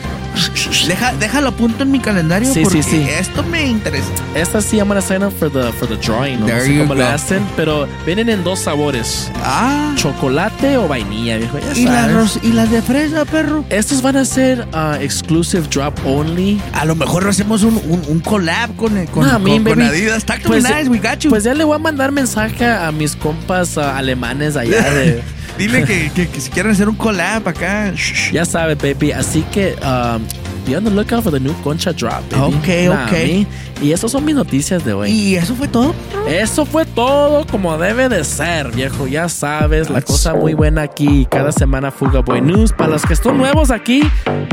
Deja, 0.87 1.13
déjalo 1.15 1.53
punto 1.53 1.83
en 1.83 1.91
mi 1.91 1.99
calendario 1.99 2.53
Sí, 2.53 2.61
porque 2.63 2.83
sí, 2.83 2.91
sí. 3.05 3.07
esto 3.09 3.43
me 3.43 3.67
interesa. 3.67 4.07
Esta 4.35 4.61
sí, 4.61 4.77
I'm 4.79 4.89
gonna 4.89 5.01
sign 5.01 5.23
up 5.23 5.33
for 5.33 5.51
the, 5.51 5.73
for 5.73 5.89
the 5.89 5.97
drawing. 5.97 6.41
No, 6.41 6.47
There 6.47 6.61
sé 6.67 6.79
cómo 6.79 6.95
le 6.95 7.03
go. 7.05 7.09
hacen, 7.11 7.43
pero 7.57 7.89
vienen 8.05 8.29
en 8.29 8.45
dos 8.45 8.61
sabores. 8.61 9.31
Ah. 9.43 9.95
Chocolate 9.97 10.77
o 10.77 10.87
vainilla, 10.89 11.39
viejo. 11.39 11.59
Ya 11.59 11.73
¿Y 11.81 11.85
las, 11.85 11.95
sabes. 12.03 12.17
ros- 12.17 12.41
y 12.43 12.53
las 12.53 12.71
de 12.71 12.83
fresa, 12.83 13.25
perro? 13.25 13.65
Estos 13.71 14.03
van 14.03 14.17
a 14.17 14.25
ser 14.25 14.67
uh, 14.75 14.95
exclusive 15.01 15.67
drop 15.71 15.95
only. 16.07 16.61
A 16.75 16.85
lo 16.85 16.95
mejor 16.95 17.27
hacemos 17.29 17.63
un, 17.63 17.77
un, 17.89 18.03
un 18.07 18.21
collab 18.21 18.75
con, 18.77 19.07
con, 19.07 19.23
No, 19.25 19.29
I 19.29 19.33
con- 19.33 19.43
mean, 19.43 19.65
con 19.65 19.83
Adidas. 19.83 20.25
Talk 20.25 20.43
to 20.43 20.49
pues, 20.49 20.65
nice, 20.65 20.89
we 20.89 20.99
got 20.99 21.19
you. 21.21 21.31
Pues 21.31 21.45
ya 21.45 21.55
le 21.55 21.65
voy 21.65 21.75
a 21.77 21.79
mandar 21.79 22.13
mensaje 22.13 22.67
a 22.67 22.93
mis 22.93 23.17
compas 23.17 23.77
uh, 23.77 23.81
alemanes 23.81 24.57
allá 24.57 24.91
de... 24.95 25.23
Dile 25.59 25.85
que, 25.85 26.11
que- 26.11 26.29
que 26.29 26.41
si 26.41 26.51
quieren 26.51 26.73
hacer 26.73 26.89
un 26.89 26.97
collab 26.97 27.49
acá. 27.49 27.93
Ya 28.33 28.45
sabes, 28.45 28.77
baby. 28.79 29.13
Así 29.13 29.43
que 29.53 29.75
um, 29.83 30.23
be 30.67 30.77
on 30.77 30.85
the 30.85 30.91
lookout 30.91 31.23
for 31.23 31.31
the 31.31 31.41
new 31.41 31.55
Concha 31.63 31.93
drop, 31.93 32.23
baby. 32.29 32.43
Ok, 32.57 32.69
Nah, 32.95 33.05
ok. 33.07 33.13
me- 33.13 33.47
Y 33.83 33.93
esas 33.93 34.11
son 34.11 34.25
mis 34.25 34.35
noticias 34.35 34.85
de 34.87 34.95
hoy. 34.95 35.11
¿Y 35.11 35.37
eso 35.37 35.55
fue 35.55 35.69
todo? 35.69 35.95
Eso 36.27 36.65
fue 36.65 36.87
todo 36.87 37.47
como 37.47 37.77
debe 37.77 38.09
de 38.09 38.25
ser, 38.25 38.71
viejo. 38.73 39.07
Ya 39.07 39.29
sabes, 39.29 39.91
la 39.91 40.01
cosa 40.01 40.33
muy 40.35 40.55
buena 40.55 40.83
aquí. 40.83 41.27
Cada 41.31 41.53
semana 41.53 41.91
Fuga 41.91 42.21
Boy 42.21 42.41
News. 42.41 42.73
Para 42.73 42.91
los 42.93 43.03
que 43.05 43.13
están 43.13 43.37
nuevos 43.37 43.71
aquí, 43.71 44.01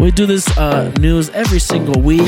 we 0.02 0.12
do 0.12 0.28
this 0.28 0.46
uh, 0.58 0.90
news 1.00 1.32
every 1.34 1.60
single 1.62 2.02
week, 2.02 2.28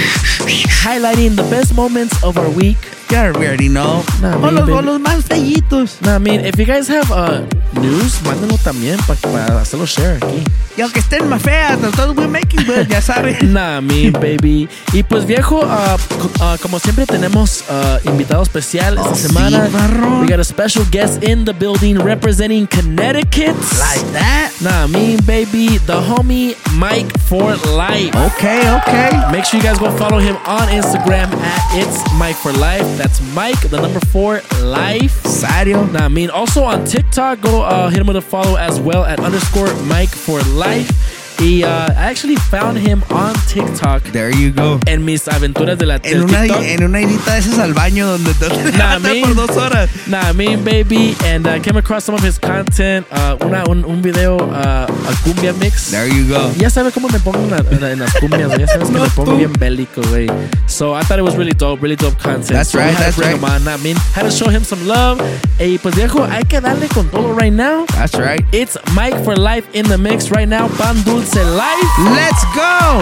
highlighting 0.83 1.35
the 1.35 1.43
best 1.43 1.73
moments 1.75 2.15
of 2.23 2.37
our 2.37 2.49
week. 2.49 2.77
Yeah, 3.11 3.31
we 3.37 3.45
already 3.45 3.67
know. 3.69 4.03
Nah, 4.21 4.35
o, 4.37 4.49
los, 4.51 4.67
los 4.83 4.99
más 4.99 5.27
bellitos. 5.27 5.97
Nah, 6.01 6.15
I 6.15 6.19
mean, 6.19 6.45
if 6.45 6.57
you 6.57 6.65
guys 6.65 6.87
have 6.87 7.11
uh, 7.11 7.41
news, 7.81 8.19
mándenlo 8.23 8.57
también 8.63 8.97
para 9.05 9.59
hacerlo 9.61 9.85
share 9.85 10.17
aquí. 10.17 10.43
Y 10.77 10.81
aunque 10.81 10.99
estén 10.99 11.29
más 11.29 11.41
feas, 11.41 11.79
nosotros 11.79 12.15
we're 12.17 12.27
making 12.27 12.65
good, 12.65 12.87
ya 12.89 13.01
sabes. 13.01 13.41
Nah, 13.55 13.79
me, 13.79 14.09
baby. 14.11 14.67
Y 14.91 15.03
pues, 15.03 15.25
viejo, 15.25 15.61
uh, 15.61 15.97
uh, 16.41 16.57
como 16.61 16.79
siempre, 16.79 17.05
tenemos 17.05 17.63
uh, 17.69 17.99
invitado 18.09 18.43
especial 18.43 18.97
esta 18.97 19.09
Oh, 19.09 19.15
sí, 19.15 19.27
semana. 19.27 19.69
barro. 19.71 20.19
we 20.19 20.27
got 20.27 20.39
a 20.39 20.43
special 20.43 20.83
guest 20.91 21.23
in 21.23 21.45
the 21.45 21.53
building 21.53 21.97
representing 21.97 22.67
Connecticut. 22.67 23.55
Like 23.79 24.05
that. 24.11 24.51
Nah, 24.61 24.87
me, 24.87 25.15
baby, 25.25 25.77
the 25.85 25.93
homie 26.01 26.55
Mike 26.73 27.17
for 27.21 27.55
Life. 27.71 28.13
Okay, 28.35 28.59
okay. 28.79 29.11
Make 29.31 29.45
sure 29.45 29.59
you 29.59 29.63
guys 29.65 29.77
go 29.79 29.89
follow 29.97 30.19
him 30.19 30.35
on 30.45 30.67
Instagram 30.67 31.31
at 31.31 31.61
It's 31.77 32.03
Mike 32.19 32.35
for 32.35 32.51
Life. 32.51 32.85
That's 32.97 33.21
Mike, 33.33 33.59
the 33.69 33.79
number 33.79 34.01
four, 34.11 34.41
Life. 34.61 35.23
Sadio. 35.23 35.89
Nah, 35.93 36.05
I 36.05 36.07
mean, 36.09 36.29
also 36.29 36.63
on 36.63 36.83
TikTok, 36.83 37.39
go 37.41 37.61
uh, 37.63 37.89
hit 37.89 37.99
him 37.99 38.07
with 38.07 38.17
a 38.17 38.21
follow 38.21 38.55
as 38.57 38.79
well 38.81 39.05
at 39.05 39.21
underscore 39.21 39.73
Mike 39.85 40.09
for 40.09 40.41
Life 40.41 40.64
life. 40.65 41.14
Y 41.39 41.63
uh, 41.63 41.67
I 41.67 42.09
actually 42.09 42.37
found 42.37 42.77
him 42.77 43.03
on 43.11 43.33
TikTok 43.47 44.03
There 44.13 44.31
you 44.31 44.51
go. 44.51 44.79
en 44.87 45.03
mis 45.03 45.27
aventuras 45.27 45.77
de 45.77 45.85
la 45.85 45.99
En 46.03 46.21
una, 46.23 46.41
TikTok. 46.43 46.63
en 46.63 46.83
una 46.83 47.01
idita 47.01 47.33
de 47.33 47.39
esas 47.39 47.59
al 47.59 47.73
baño 47.73 48.07
donde 48.07 48.33
te 48.35 48.47
Nah, 48.77 48.99
me- 48.99 49.21
por 49.21 49.35
dos 49.35 49.57
horas. 49.57 49.89
Nah, 50.07 50.29
I 50.29 50.33
mean, 50.33 50.63
baby, 50.63 51.15
and 51.25 51.45
uh, 51.45 51.59
came 51.61 51.77
across 51.77 52.05
some 52.05 52.15
of 52.15 52.23
his 52.23 52.39
content. 52.39 53.05
Uh, 53.11 53.37
una, 53.45 53.63
un, 53.67 53.83
un 53.85 54.01
video, 54.01 54.37
uh, 54.37 54.85
a 54.87 55.13
cumbia 55.23 55.53
mix. 55.59 55.91
There 55.91 56.07
you 56.07 56.25
go. 56.27 56.51
Ya 56.57 56.69
sabes 56.69 56.93
cómo 56.93 57.09
me 57.09 57.19
pongo 57.19 57.39
en, 57.39 57.51
la- 57.51 57.57
en 57.69 57.81
la- 57.81 57.91
en 57.91 57.99
las 57.99 58.13
cumbias. 58.15 58.57
Ya 58.57 58.67
sabes 58.67 58.89
que 58.91 58.99
me 58.99 59.09
pongo 59.09 59.31
tú. 59.33 59.37
bien 59.37 59.51
bélico, 59.59 60.01
güey. 60.09 60.27
So 60.67 60.93
I 60.95 61.01
thought 61.03 61.19
it 61.19 61.23
was 61.25 61.35
really 61.35 61.53
dope, 61.53 61.81
really 61.81 61.95
dope 61.97 62.17
content. 62.17 62.47
That's 62.47 62.69
so 62.71 62.79
right, 62.79 62.93
had 62.95 63.03
that's 63.07 63.15
to 63.15 63.21
bring 63.21 63.41
right. 63.41 63.61
him 63.61 63.67
on. 63.67 63.67
I 63.67 63.77
mean, 63.83 63.97
had 64.13 64.23
to 64.23 64.31
show 64.31 64.49
him 64.49 64.63
some 64.63 64.85
love. 64.87 65.19
Y 65.59 65.77
pues 65.79 65.95
viejo, 65.95 66.25
hay 66.27 66.43
que 66.43 66.61
darle 66.61 66.87
con 66.87 67.09
todo 67.09 67.33
right 67.33 67.53
now. 67.53 67.85
That's 67.95 68.15
right. 68.15 68.43
It's 68.53 68.77
Mike 68.93 69.21
for 69.23 69.35
Life 69.35 69.67
in 69.73 69.85
the 69.87 69.97
mix 69.97 70.31
right 70.31 70.47
now. 70.47 70.67
Pan 70.77 70.95
Dulce 71.03 71.24
Life. 71.33 71.81
Let's 72.13 72.45
go. 72.53 73.01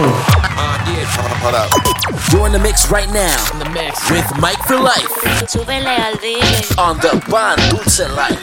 You're 2.32 2.46
in 2.46 2.52
the 2.52 2.58
mix 2.58 2.90
right 2.90 3.08
now. 3.12 3.36
In 3.52 3.58
the 3.58 3.68
mix 3.68 4.10
with 4.10 4.24
Mike 4.40 4.58
for 4.66 4.80
Life 4.80 5.04
on 6.78 6.96
the 6.98 7.22
Ban 7.30 7.58
Dulce 7.68 8.00
Life. 8.16 8.40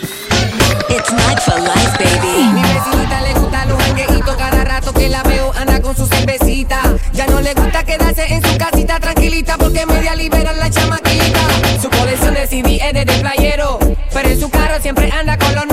It's 0.88 1.12
Mike 1.12 1.42
for 1.42 1.60
life, 1.60 1.98
baby. 1.98 2.54
Mi 2.54 2.62
vecinita 2.62 3.22
le 3.22 3.34
gusta 3.34 3.66
los 3.66 3.78
jangueitos 3.84 4.36
cada 4.36 4.64
rato 4.64 4.94
que 4.94 5.10
la 5.10 5.24
veo 5.24 5.52
anda 5.58 5.82
con 5.82 5.96
su 5.96 6.06
cervecita. 6.06 6.80
Ya 7.14 7.26
no 7.26 7.42
le 7.42 7.56
gusta 7.56 7.84
quedarse 7.84 8.26
en 8.34 8.42
su 8.44 8.58
casita 8.58 9.00
tranquilita 9.00 9.58
porque 9.58 9.86
media 9.88 10.16
liberan 10.16 10.60
la 10.60 10.70
chamaquita. 10.70 11.42
Su 11.82 11.90
colección 11.90 12.36
de 12.36 12.46
CD 12.46 12.80
es 12.82 12.94
de 12.94 13.06
playero, 13.06 13.80
pero 14.14 14.30
en 14.30 14.40
su 14.40 14.50
carro 14.50 14.80
siempre 14.80 15.12
anda 15.12 15.38
con 15.38 15.56
los 15.56 15.71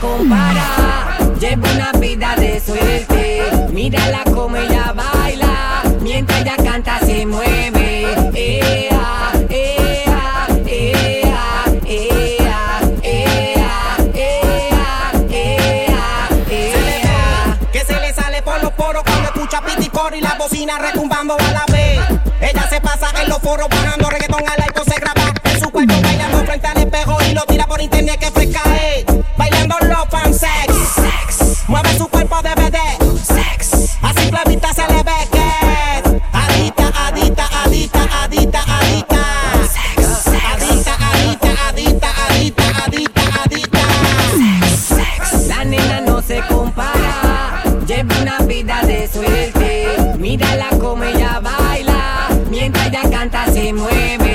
compara, 0.00 1.18
lleva 1.40 1.68
una 1.72 1.92
vida 1.92 2.34
de 2.36 2.60
suerte. 2.60 3.42
Mírala 3.72 4.24
como 4.24 4.56
ella 4.56 4.92
baila, 4.94 5.82
mientras 6.00 6.40
ella 6.40 6.56
canta 6.56 7.00
se 7.00 7.26
mueve. 7.26 8.02
Ea, 8.34 9.32
ea, 9.48 10.46
ea, 10.66 10.66
ea, 10.66 11.64
ea, 11.84 12.80
ea, 13.02 13.62
ea, 15.32 16.28
ea. 16.50 17.58
Que 17.72 17.80
se 17.80 18.00
le 18.00 18.14
sale 18.14 18.42
por 18.42 18.62
los 18.62 18.72
poros 18.72 19.02
cuando 19.02 19.28
escucha 19.28 19.60
piti 19.62 19.90
y 20.16 20.20
la 20.20 20.34
bocina 20.38 20.78
retumbando 20.78 21.36
a 21.38 21.52
la 21.52 21.64
vez. 21.72 22.00
Ella 22.40 22.68
se 22.68 22.80
pasa 22.80 23.10
en 23.22 23.28
los 23.28 23.38
foros 23.38 23.68
bajando 23.68 24.10
reggaetón 24.10 24.42
al 24.46 24.62
aire 24.62 24.76
se 24.86 25.00
graba 25.00 25.32
en 25.44 25.60
su 25.60 25.70
cuarto 25.70 25.94
bailando 26.02 26.38
frente 26.44 26.66
al 26.66 26.76
espejo 26.78 27.18
y 27.28 27.34
lo 27.34 27.42
tira 27.42 27.66
por 27.66 27.80
internet 27.80 28.18
que 28.20 28.30
fresca 28.30 28.65
same 53.76 54.18
way. 54.18 54.25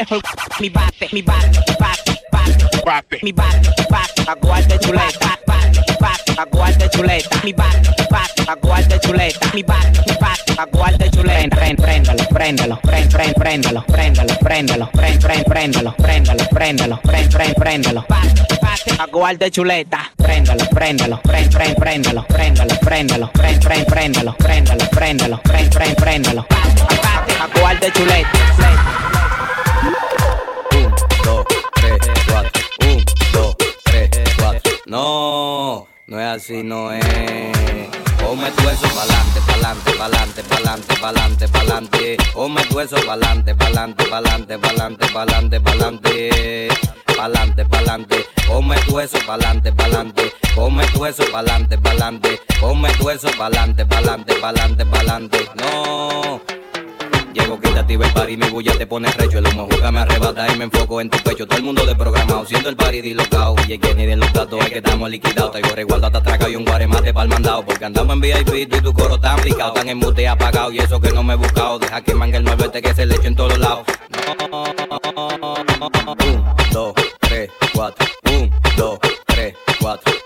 Mejor 0.00 0.22
mi 0.60 0.70
bate, 0.70 1.08
mi 1.12 1.22
bate, 1.22 1.60
bate, 1.78 2.12
bate, 2.32 2.80
bate. 2.84 3.18
Mi 3.22 3.32
bate, 3.32 3.68
bate, 3.90 4.22
aguarde 4.26 4.78
chuleta, 4.78 5.38
bate, 5.46 5.80
bate, 6.00 6.32
aguarde 6.38 6.88
chuleta. 6.88 7.40
Mi 7.44 7.52
bate, 7.52 7.90
bate, 8.10 8.42
aguarde 8.48 8.98
chuleta. 9.00 9.50
Mi 9.54 9.62
bate, 9.62 10.00
bate, 10.20 10.52
aguarde 10.56 11.10
chuleta. 11.10 11.56
Préndalo, 11.56 12.24
préndalo, 12.26 12.26
préndalo, 12.32 12.80
préndalo, 12.80 13.82
préndalo, 14.40 14.88
prend, 14.92 15.18
prend, 15.20 15.44
préndalo, 15.44 15.92
préndalo, 15.98 16.44
préndalo, 16.50 16.96
prend, 17.02 17.28
prend, 17.28 17.54
préndalo. 17.54 18.04
Aguarde 18.98 19.50
chuleta. 19.50 19.98
Préndalo, 20.16 20.64
préndalo, 20.70 21.20
préndalo, 21.22 21.74
préndalo, 21.76 22.24
préndalo, 22.80 23.28
prend, 23.34 23.84
préndalo, 23.84 24.32
préndalo, 24.38 24.86
préndalo, 24.90 25.36
prend, 25.44 25.68
prend, 25.70 25.94
préndalo. 25.94 26.46
Aguarde 27.44 27.92
chuleta. 27.92 28.38
Un, 28.58 29.19
No, 34.90 35.86
no 36.08 36.18
es 36.18 36.26
así, 36.42 36.64
no 36.64 36.90
es. 36.90 37.04
Ponme 38.20 38.50
tu 38.50 38.68
eso 38.68 38.88
pa'lante, 38.88 39.40
pa'lante, 39.46 39.92
pa'lante, 39.92 40.42
pa'lante, 40.42 40.96
pa'lante, 40.96 41.48
pa'lante. 41.48 42.16
Ponme 42.34 42.60
tu 42.64 42.80
eso 42.80 42.96
pa'lante, 43.06 43.54
pa'lante, 43.54 44.04
pa'lante, 44.08 44.58
pa'lante, 44.58 45.08
pa'lante, 45.10 45.60
pa'lante. 45.60 46.68
Pa'lante, 47.16 47.64
pa'lante. 47.66 48.26
Ponme 48.48 48.74
tu 48.88 48.98
eso 48.98 49.18
pa'lante, 49.24 49.70
pa'lante. 49.72 50.32
Ponme 50.56 50.84
tu 50.86 51.04
eso 51.04 51.22
pa'lante, 51.30 51.78
pa'lante. 51.78 52.40
Ponme 52.60 52.88
tu 52.94 53.10
eso 53.10 53.28
pa'lante, 53.38 53.86
pa'lante, 53.86 54.34
pa'lante, 54.40 54.84
pa'lante. 54.86 55.48
No. 55.54 56.59
Llego 57.32 57.60
quitativo 57.60 58.02
el 58.02 58.12
party, 58.12 58.36
mi 58.36 58.48
bulla 58.48 58.76
te 58.76 58.86
pone 58.86 59.10
recho 59.12 59.38
El 59.38 59.46
humo 59.46 59.68
juega 59.70 59.92
me 59.92 60.00
arrebata 60.00 60.52
y 60.52 60.58
me 60.58 60.64
enfoco 60.64 61.00
en 61.00 61.08
tu 61.08 61.18
pecho 61.18 61.46
Todo 61.46 61.58
el 61.58 61.64
mundo 61.64 61.86
desprogramado, 61.86 62.44
siento 62.44 62.68
el 62.68 62.76
party 62.76 63.00
dislocado. 63.00 63.54
Y 63.68 63.72
el 63.72 63.80
que 63.80 63.94
ni 63.94 64.06
de 64.06 64.16
los 64.16 64.32
datos 64.32 64.60
es 64.60 64.70
que 64.70 64.78
estamos 64.78 65.08
liquidados 65.08 65.52
Traigo 65.52 65.74
resguardo 65.74 66.06
hasta 66.06 66.18
atraca 66.18 66.48
y 66.48 66.56
un 66.56 66.64
guaremate 66.64 67.14
pa'l 67.14 67.28
mandado 67.28 67.64
Porque 67.64 67.84
andamos 67.84 68.14
en 68.14 68.20
VIP 68.20 68.46
tú 68.46 68.54
y 68.56 68.66
tu 68.66 68.92
coro 68.92 69.18
tan 69.20 69.40
picado 69.40 69.72
Tan 69.72 69.88
en 69.88 69.98
mute 69.98 70.26
apagado 70.26 70.72
y 70.72 70.78
eso 70.78 71.00
que 71.00 71.12
no 71.12 71.22
me 71.22 71.34
he 71.34 71.36
buscado 71.36 71.78
Deja 71.78 72.00
que 72.02 72.14
mangue 72.14 72.38
el 72.38 72.44
malvete 72.44 72.82
que 72.82 72.94
se 72.94 73.06
le 73.06 73.14
eche 73.14 73.28
en 73.28 73.36
todos 73.36 73.58
lados. 73.58 73.84
Un, 76.26 76.44
dos, 76.72 76.94
tres, 77.20 77.50
cuatro 77.72 78.06
Un, 78.26 78.50
dos, 78.76 78.98
tres, 79.26 79.54
cuatro 79.80 80.19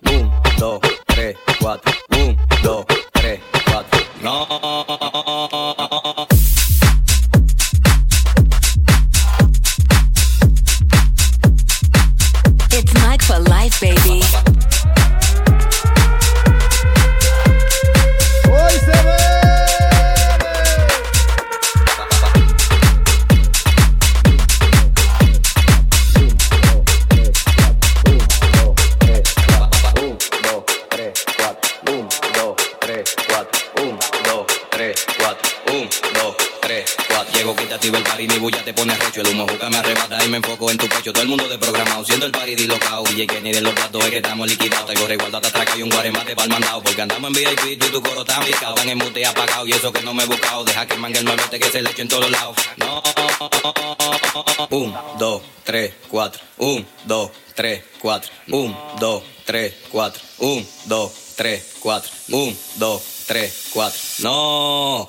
bulla 38.45 38.63
te 38.63 38.75
pone 38.75 38.95
recho. 38.95 39.23
El 39.23 39.29
humo 39.29 39.47
juca 39.49 39.71
me 39.71 39.79
arrebata 39.79 40.23
y 40.23 40.29
me 40.29 40.37
enfoco 40.37 40.71
en 40.71 40.77
tu 40.77 40.87
pecho. 40.87 41.13
Todo 41.13 41.23
el 41.23 41.29
mundo 41.29 41.49
desprogramado, 41.49 42.05
siendo 42.05 42.27
el 42.27 42.33
party 42.33 42.55
dislocado. 42.55 43.05
Y 43.17 43.27
que 43.27 43.41
ni 43.41 43.53
de 43.53 43.63
los 43.63 43.75
datos 43.75 44.05
es 44.05 44.11
que 44.11 44.17
estamos 44.19 44.47
liquidados. 44.47 44.85
Traigo 44.85 45.07
resguardo 45.07 45.37
hasta 45.39 45.49
atraca 45.49 45.79
y 45.79 45.83
un 45.83 45.89
guaremate 45.89 46.37
pa'l 46.37 46.51
mandado. 46.51 46.83
Porque 46.83 47.01
andamos 47.01 47.29
en 47.29 47.35
VIP, 47.35 47.79
tú 47.79 47.87
y 47.87 47.91
tu 47.91 48.03
coro 48.03 48.25
tan 48.25 48.45
picado. 48.45 48.75
Tan 48.75 48.89
en 48.89 48.99
mute 48.99 49.25
apagado 49.25 49.67
y 49.67 49.73
eso 49.73 49.91
que 49.93 50.03
no 50.03 50.13
me 50.13 50.25
he 50.25 50.27
buscado. 50.27 50.63
Deja 50.65 50.87
que 50.87 50.97
mangue 50.99 51.21
el 51.21 51.25
malvete 51.25 51.59
que 51.59 51.71
se 51.71 51.81
le 51.81 51.91
eche 51.91 52.03
en 52.03 52.09
todos 52.09 52.31
lados. 52.31 52.57
No. 52.77 53.03
Un, 54.71 54.95
dos, 55.19 55.43
tres, 55.65 55.95
cuatro. 56.11 56.43
Un, 56.59 56.87
dos, 57.07 57.31
tres, 57.55 57.83
cuatro. 57.99 58.31
Un, 58.49 58.77
dos, 59.01 59.23
tres, 59.47 59.75
cuatro. 59.91 60.21
Un, 60.39 60.67
dos, 60.85 61.13
tres, 61.35 61.77
cuatro. 61.81 62.11
Un, 62.29 62.59
dos, 62.77 63.03
tres, 63.27 63.69
cuatro. 63.73 63.99
No, 64.19 65.09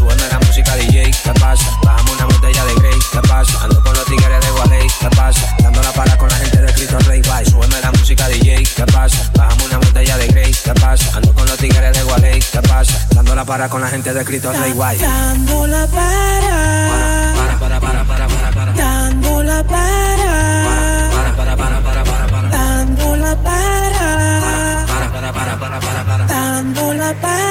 pasa? 5.31 5.55
Dando 5.61 5.81
la 5.81 5.91
para 5.91 6.17
con 6.17 6.29
la 6.29 6.35
gente 6.35 6.57
de 6.57 6.73
Cristo 6.73 6.99
Rey, 6.99 7.21
bye. 7.21 7.45
Súbeme 7.45 7.81
la 7.81 7.91
música 7.91 8.27
DJ, 8.27 8.63
¿qué 8.75 8.85
pasa? 8.85 9.31
Bajamos 9.35 9.65
una 9.65 9.77
botella 9.77 10.17
de 10.17 10.27
Grey, 10.27 10.51
¿qué 10.51 10.73
pasa? 10.73 11.17
Ando 11.17 11.33
con 11.33 11.45
los 11.45 11.57
tigres 11.57 11.97
de 11.97 12.03
Gualey, 12.03 12.39
¿qué 12.39 12.61
pasa? 12.61 13.07
Dando 13.13 13.35
la 13.35 13.45
para 13.45 13.69
con 13.69 13.81
la 13.81 13.87
gente 13.87 14.13
de 14.13 14.25
Cristo 14.25 14.51
Rey, 14.51 14.73
bye. 14.73 14.97
Dando 14.97 15.67
la 15.67 15.87
para. 15.87 17.33
Para, 17.37 17.59
para, 17.59 17.79
para, 17.79 18.03
para, 18.05 18.27
para, 18.27 18.51
para. 18.51 18.73
Dando 18.73 19.43
la 19.43 19.63
para. 19.63 21.11
Para, 21.15 21.35
para, 21.35 21.57
para, 21.57 21.81
para, 21.81 22.03
para, 22.03 22.27
para. 22.27 22.49
Dando 22.49 23.15
la 23.15 23.35
para. 23.35 24.85
Para, 24.87 25.11
para, 25.11 25.33
para, 25.33 25.59
para, 25.59 25.79
para, 25.79 26.03
para. 26.05 26.25
Dando 26.25 26.93
la 26.93 27.13
para. 27.13 27.50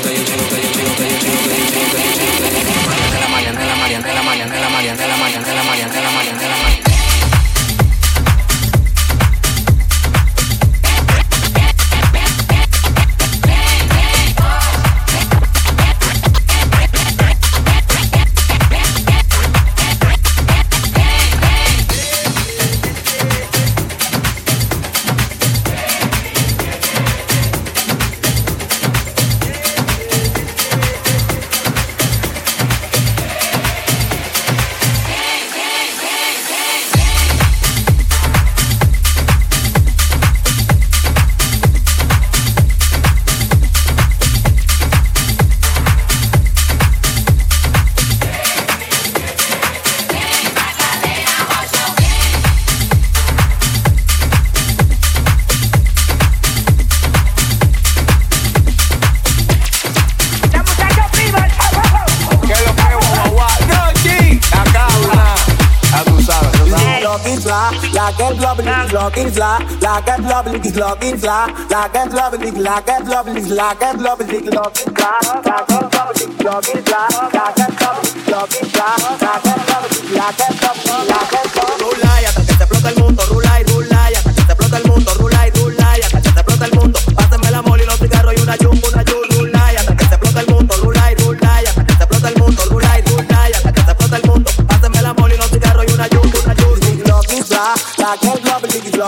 lovely, 70.45 70.59
this 70.59 70.75
love 70.75 71.03
is 71.03 71.23
love. 71.23 71.69
love, 71.69 71.93
that's 71.93 72.13
love 72.13 72.33
like 72.33 72.57
love 72.57 73.07
lovely, 73.07 73.45
love 73.45 73.79
that's 73.79 73.99
love 73.99 74.17
this 74.17 74.21
love 74.21 74.21
is 74.21 74.49
love. 74.49 74.73
Like 74.75 75.69
love 75.69 75.93
lovely, 75.93 76.43
love 76.43 76.65
is 76.67 76.87
love. 76.89 77.33
Like 77.33 77.57
love 77.57 77.77
lovely, 77.77 78.31
love 78.31 78.49
is 78.49 78.75
love. 78.75 79.21
Like 79.21 79.45
love 79.45 79.67
lovely, 79.69 80.17
love 80.17 80.37
that's 80.37 80.63
love 80.63 81.07
like 81.07 81.31
love 81.31 81.81
lovely. 81.81 82.01
love 82.01 82.17
y 82.17 82.23
love 82.23 82.35
que 82.35 82.53
love 82.53 82.59
explota 82.59 82.91
love 82.91 82.99
mundo, 82.99 83.23
love 83.29 83.59
y 83.59 83.65
love 83.65 83.81
y 83.81 84.13
love 84.13 84.23
que 84.23 84.29
love 84.31 84.49
explota 84.49 84.79
love 84.79 84.87
mundo, 84.87 85.13
love 85.19 85.30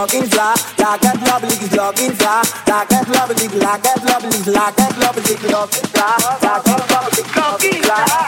talking 0.07 0.29
fly, 0.29 0.53
like 0.79 0.99
that 0.99 1.21
lovely 1.21 1.67
talking 1.69 2.11
fly, 2.11 2.43
like 2.67 2.89
that 2.89 3.07
lovely, 3.07 3.47
like 3.59 3.83
that 3.83 4.03
lovely, 4.03 4.51
like 4.51 4.75
that 4.75 4.97
lovely, 4.99 5.35
talking 5.49 5.87
fly, 5.87 6.17
like 6.43 6.63
that 6.63 6.89
lovely, 6.91 7.23
talking 7.31 7.83
fly. 7.83 8.22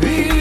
Be 0.00 0.37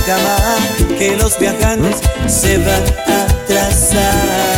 cama, 0.00 0.36
que 0.98 1.16
los 1.16 1.38
viajantes 1.38 1.96
se 2.26 2.58
van 2.58 2.82
a 3.06 3.24
atrasar. 3.24 4.55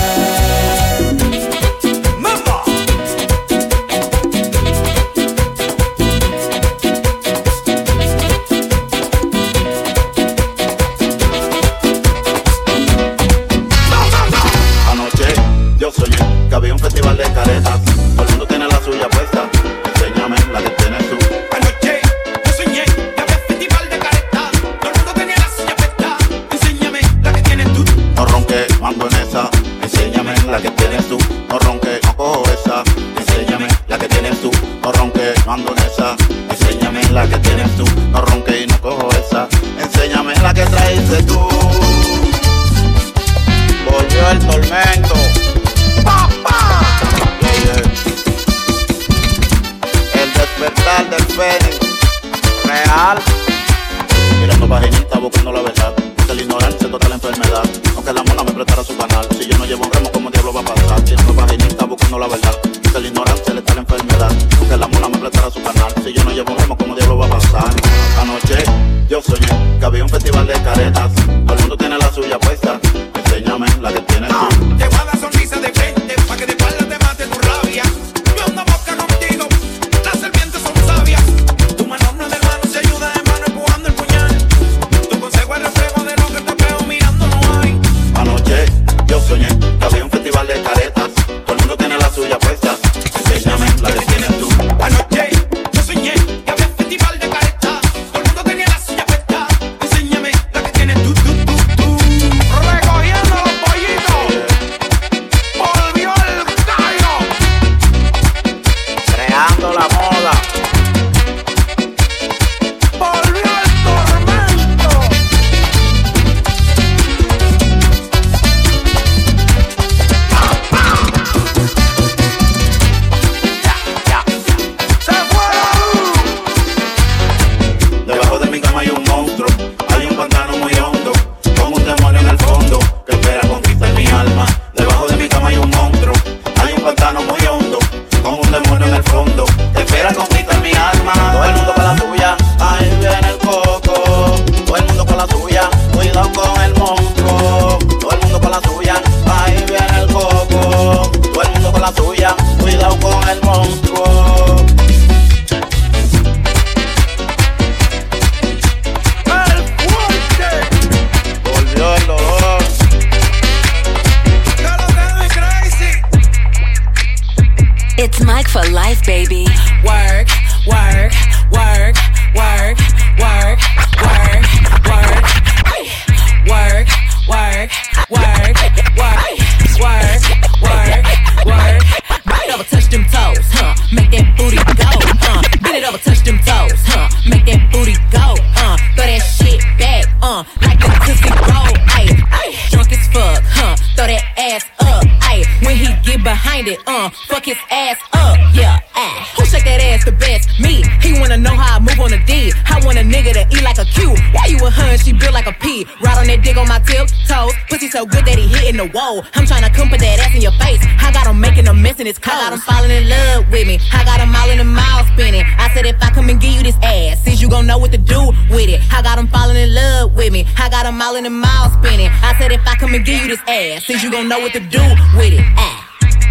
Him 221.01 221.17
in 221.17 221.25
the 221.25 221.31
mouth 221.31 221.73
spinning. 221.75 222.11
I 222.23 222.35
said 222.39 222.53
if 222.53 222.67
I 222.67 222.75
come 222.77 222.95
and 222.95 223.05
give 223.05 223.23
you 223.23 223.29
this 223.29 223.41
ass, 223.47 223.85
since 223.87 224.03
you 224.03 224.11
gon' 224.11 224.29
know 224.29 224.39
what 224.41 224.53
to 224.53 224.61
do 224.61 224.83
with 225.17 225.33
it. 225.33 225.45
Ah. 225.57 225.85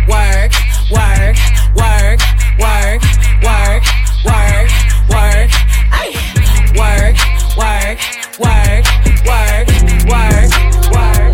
Work, 0.07 0.52
work, 0.91 1.35
work, 1.76 2.19
work, 2.60 3.02
work, 3.44 3.84
work, 4.23 4.69
work, 5.10 5.49
ay. 5.91 6.11
work, 6.76 7.15
work, 7.57 7.98
work, 8.39 8.85
work, 9.27 9.68
work, 10.07 10.49
work. 10.91 11.31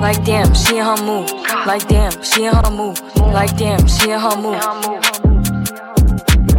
Like 0.00 0.24
damn, 0.24 0.54
she 0.54 0.78
in 0.78 0.84
her 0.84 1.02
mood. 1.02 1.30
Like 1.66 1.88
damn, 1.88 2.22
she 2.22 2.44
in 2.44 2.54
her 2.54 2.70
mood. 2.70 3.00
Like 3.16 3.56
damn, 3.56 3.86
she 3.86 4.10
in 4.10 4.20
her 4.20 4.36
mood. 4.36 4.62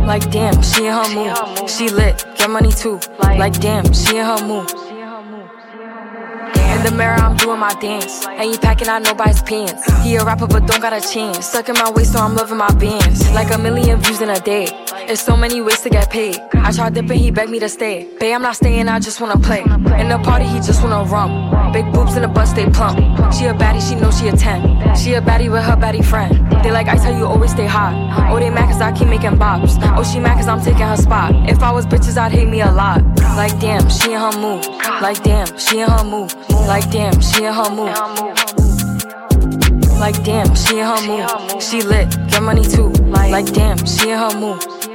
Like 0.06 0.30
damn, 0.32 0.62
she 0.62 0.88
in 0.88 0.94
her 0.94 1.10
mood. 1.14 1.70
She 1.70 1.90
lit, 1.90 2.26
get 2.38 2.50
money 2.50 2.72
too. 2.72 3.00
Like 3.20 3.60
damn, 3.60 3.94
she 3.94 4.18
in 4.18 4.26
her 4.26 4.46
mood. 4.46 4.79
Mirror, 7.00 7.16
I'm 7.16 7.38
doing 7.38 7.60
my 7.62 7.74
dance. 7.76 8.28
Ain't 8.28 8.62
packing 8.62 8.90
out 8.90 9.02
nobody's 9.02 9.42
pants. 9.42 9.88
He 10.04 10.18
a 10.18 10.26
rapper, 10.26 10.48
but 10.48 10.68
don't 10.68 10.82
got 10.82 10.92
a 10.92 11.00
chance. 11.00 11.46
Stuck 11.46 11.70
in 11.70 11.76
my 11.76 11.90
waist, 11.92 12.12
so 12.12 12.20
I'm 12.20 12.36
loving 12.36 12.58
my 12.58 12.74
bands. 12.74 13.32
Like 13.32 13.54
a 13.54 13.58
million 13.58 14.02
views 14.02 14.20
in 14.20 14.30
a 14.30 14.38
day. 14.42 14.66
There's 15.10 15.22
so 15.22 15.36
many 15.36 15.60
ways 15.60 15.82
to 15.82 15.90
get 15.90 16.12
paid. 16.12 16.40
I 16.54 16.72
tried 16.72 16.94
dipping, 16.94 17.18
he 17.18 17.32
begged 17.32 17.50
me 17.50 17.58
to 17.62 17.68
stay. 17.68 18.08
Babe, 18.20 18.36
I'm 18.36 18.44
not 18.44 18.58
staying, 18.58 18.88
I 18.88 19.00
just 19.00 19.20
wanna 19.20 19.40
play. 19.40 19.62
In 19.62 20.08
the 20.08 20.22
party, 20.24 20.46
he 20.46 20.60
just 20.60 20.84
wanna 20.84 21.04
rum. 21.10 21.74
Big 21.74 21.92
boobs 21.92 22.16
in 22.16 22.22
the 22.22 22.28
bus, 22.28 22.54
they 22.54 22.68
plump. 22.70 23.00
She 23.34 23.46
a 23.46 23.56
baddie, 23.56 23.82
she 23.82 23.96
know 23.96 24.12
she 24.12 24.28
a 24.28 24.34
10. 24.34 24.96
She 24.96 25.16
a 25.16 25.20
baddie 25.20 25.50
with 25.52 25.64
her 25.64 25.76
baddie 25.76 26.06
friend. 26.06 26.32
They 26.64 26.70
like 26.70 26.88
ice, 26.88 27.04
how 27.04 27.10
you 27.10 27.26
always 27.26 27.50
stay 27.50 27.66
hot. 27.66 27.96
Oh, 28.32 28.38
they 28.38 28.52
mad 28.52 28.70
cause 28.70 28.82
I 28.82 28.92
keep 28.92 29.08
making 29.08 29.32
bops. 29.32 29.80
Oh, 29.98 30.04
she 30.04 30.20
mad 30.20 30.38
cause 30.38 30.48
I'm 30.48 30.62
taking 30.62 30.86
her 30.86 30.96
spot. 30.96 31.34
If 31.50 31.64
I 31.64 31.72
was 31.72 31.88
bitches, 31.88 32.16
I'd 32.16 32.32
hate 32.32 32.48
me 32.48 32.62
a 32.62 32.72
lot. 32.72 33.02
Like 33.36 33.60
damn, 33.60 33.90
she 33.90 34.14
in 34.14 34.20
her 34.20 34.38
mood. 34.38 34.64
Like 35.02 35.24
damn, 35.24 35.58
she 35.58 35.80
in 35.80 35.90
her 35.90 36.04
mood. 36.04 36.36
Like 36.70 36.88
damn, 36.92 37.20
she 37.20 37.46
in 37.46 37.54
her 37.56 37.72
mood. 37.72 37.98
Like 39.98 40.24
damn, 40.24 40.54
she 40.54 40.78
in 40.78 40.86
her 40.86 41.02
mood. 41.08 41.64
She 41.64 41.82
lit, 41.82 42.16
get 42.30 42.44
money 42.44 42.64
too. 42.64 42.90
Like 43.10 43.52
damn, 43.54 43.84
she 43.88 44.12
in 44.12 44.20
her 44.20 44.40
mood. 44.40 44.89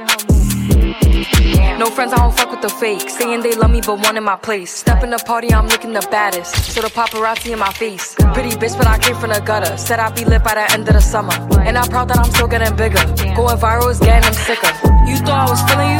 No 1.77 1.87
friends, 1.87 2.13
I 2.13 2.17
don't 2.17 2.35
fuck 2.35 2.49
with 2.51 2.61
the 2.61 2.69
fake. 2.69 3.09
Saying 3.09 3.41
they 3.41 3.53
love 3.55 3.69
me, 3.69 3.81
but 3.81 3.99
one 3.99 4.17
in 4.17 4.23
my 4.23 4.35
place. 4.35 4.71
Step 4.71 5.03
in 5.03 5.11
the 5.11 5.17
party, 5.17 5.53
I'm 5.53 5.67
looking 5.67 5.93
the 5.93 6.07
baddest. 6.09 6.55
So 6.73 6.81
the 6.81 6.87
paparazzi 6.87 7.51
in 7.51 7.59
my 7.59 7.71
face. 7.73 8.15
Pretty 8.33 8.51
bitch, 8.51 8.77
but 8.77 8.87
I 8.87 8.97
came 8.97 9.15
from 9.15 9.29
the 9.29 9.41
gutter. 9.41 9.77
Said 9.77 9.99
I'd 9.99 10.15
be 10.15 10.25
lit 10.25 10.43
by 10.43 10.55
the 10.55 10.71
end 10.73 10.87
of 10.87 10.93
the 10.93 11.01
summer. 11.01 11.33
And 11.59 11.77
I'm 11.77 11.87
proud 11.89 12.07
that 12.09 12.17
I'm 12.17 12.31
still 12.31 12.47
getting 12.47 12.75
bigger. 12.75 13.03
Going 13.35 13.57
viral 13.57 13.91
is 13.91 13.99
getting 13.99 14.23
them 14.23 14.33
sicker. 14.33 14.71
You 15.07 15.17
thought 15.17 15.45
I 15.45 15.49
was 15.49 15.61
feeling 15.69 15.91
you? 15.95 15.99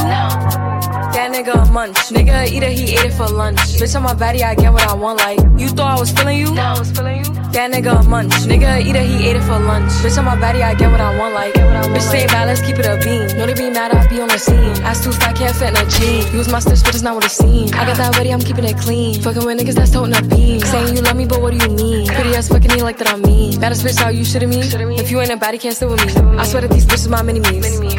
That 1.13 1.31
nigga 1.31 1.72
munch. 1.72 1.97
Nigga 2.09 2.47
eater, 2.47 2.69
he 2.69 2.95
ate 2.95 3.05
it 3.05 3.13
for 3.13 3.27
lunch. 3.27 3.59
Bitch, 3.80 3.95
I'm 3.95 4.05
a 4.05 4.15
baddie, 4.15 4.41
I 4.41 4.55
get 4.55 4.73
what 4.73 4.88
I 4.88 4.93
want. 4.93 5.19
Like, 5.19 5.39
you 5.59 5.69
thought 5.69 5.97
I 5.97 5.99
was 5.99 6.11
feeling 6.11 6.39
you? 6.39 6.53
No, 6.53 6.61
I 6.61 6.80
was 6.80 6.91
feeling 6.91 7.23
you. 7.23 7.44
That 7.56 7.72
nigga 7.72 8.03
a 8.03 8.03
munch. 8.03 8.34
Nigga 8.52 8.68
a 8.68 8.80
eater, 8.84 8.99
he 8.99 9.30
ate 9.30 9.38
it 9.38 9.44
for 9.44 9.57
lunch. 9.57 9.90
Bitch, 10.03 10.18
on 10.18 10.26
my 10.26 10.36
body, 10.36 10.61
I 10.61 10.76
get 10.76 10.91
what 10.91 10.99
I 10.99 11.18
want. 11.18 11.34
Like, 11.34 11.53
bitch, 11.53 12.02
say 12.02 12.27
mad, 12.27 12.48
let's 12.48 12.60
keep 12.60 12.77
it 12.77 12.86
a 12.86 12.99
beam. 12.99 13.32
Know 13.38 13.48
they 13.48 13.53
be 13.53 13.69
mad, 13.69 13.95
I 13.95 14.06
be 14.10 14.19
on 14.19 14.27
the 14.27 14.38
scene. 14.38 14.76
Ass 14.84 15.02
too 15.02 15.14
fat, 15.14 15.38
can't 15.38 15.56
fit 15.56 15.69
in 15.69 15.77
a 15.77 15.90
jean. 15.90 16.34
Use 16.34 16.52
my 16.52 16.60
stitch, 16.60 16.84
but 16.84 16.94
it's 16.94 17.02
not 17.02 17.15
what 17.15 17.23
it 17.23 17.32
seems. 17.32 17.72
I 17.72 17.86
got 17.86 17.95
that 17.95 18.18
ready, 18.18 18.34
I'm 18.34 18.41
keeping 18.41 18.65
it 18.65 18.77
clean. 18.77 19.22
Fucking 19.22 19.45
with 19.45 19.57
niggas 19.57 19.76
that's 19.76 19.91
toting 19.91 20.14
a 20.14 20.22
beam. 20.22 20.60
Saying 20.60 20.98
you 20.98 21.02
love 21.02 21.15
me, 21.15 21.26
but 21.26 21.41
what 21.41 21.57
do 21.57 21.65
you 21.65 21.73
mean? 21.73 22.07
Pretty 22.07 22.36
ass 22.36 22.49
fucking 22.49 22.73
me 22.73 22.84
like 22.84 22.98
that 22.98 23.07
I'm 23.07 23.22
mean. 23.22 23.57
Baddest 23.57 23.86
bitch, 23.86 24.03
how 24.03 24.10
you 24.10 24.26
shitting 24.26 24.49
me? 24.49 24.60
If 24.99 25.10
you 25.10 25.22
ain't 25.22 25.32
a 25.32 25.38
baddie, 25.38 25.57
can't 25.57 25.77
sit 25.77 25.88
with 25.90 26.06
me. 26.06 26.11
I 26.38 26.44
swear 26.44 26.61
that 26.64 26.72
these 26.72 26.86
bitches 26.86 27.07
my 27.07 27.22
mini 27.22 27.40
me's. 27.40 27.95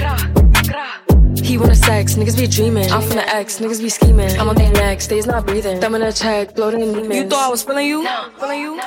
He 1.42 1.58
wanna 1.58 1.74
sex, 1.74 2.14
niggas 2.14 2.36
be 2.36 2.46
dreaming. 2.46 2.90
I'm 2.90 3.02
from 3.02 3.16
the 3.16 3.28
X, 3.28 3.58
niggas 3.58 3.80
be 3.80 3.88
scheming. 3.88 4.38
I'm 4.38 4.48
on 4.48 4.56
their 4.56 4.72
neck, 4.72 5.00
stays 5.00 5.26
not 5.26 5.46
breathing. 5.46 5.80
Thumb 5.80 5.94
in 5.94 6.02
a 6.02 6.12
check, 6.12 6.54
bloating 6.54 6.80
in 6.80 6.92
demons. 6.92 7.14
You 7.14 7.28
thought 7.28 7.46
I 7.46 7.50
was 7.50 7.62
feeling 7.62 7.86
you? 7.86 8.02
No. 8.02 8.30
Feeling 8.38 8.60
you? 8.60 8.80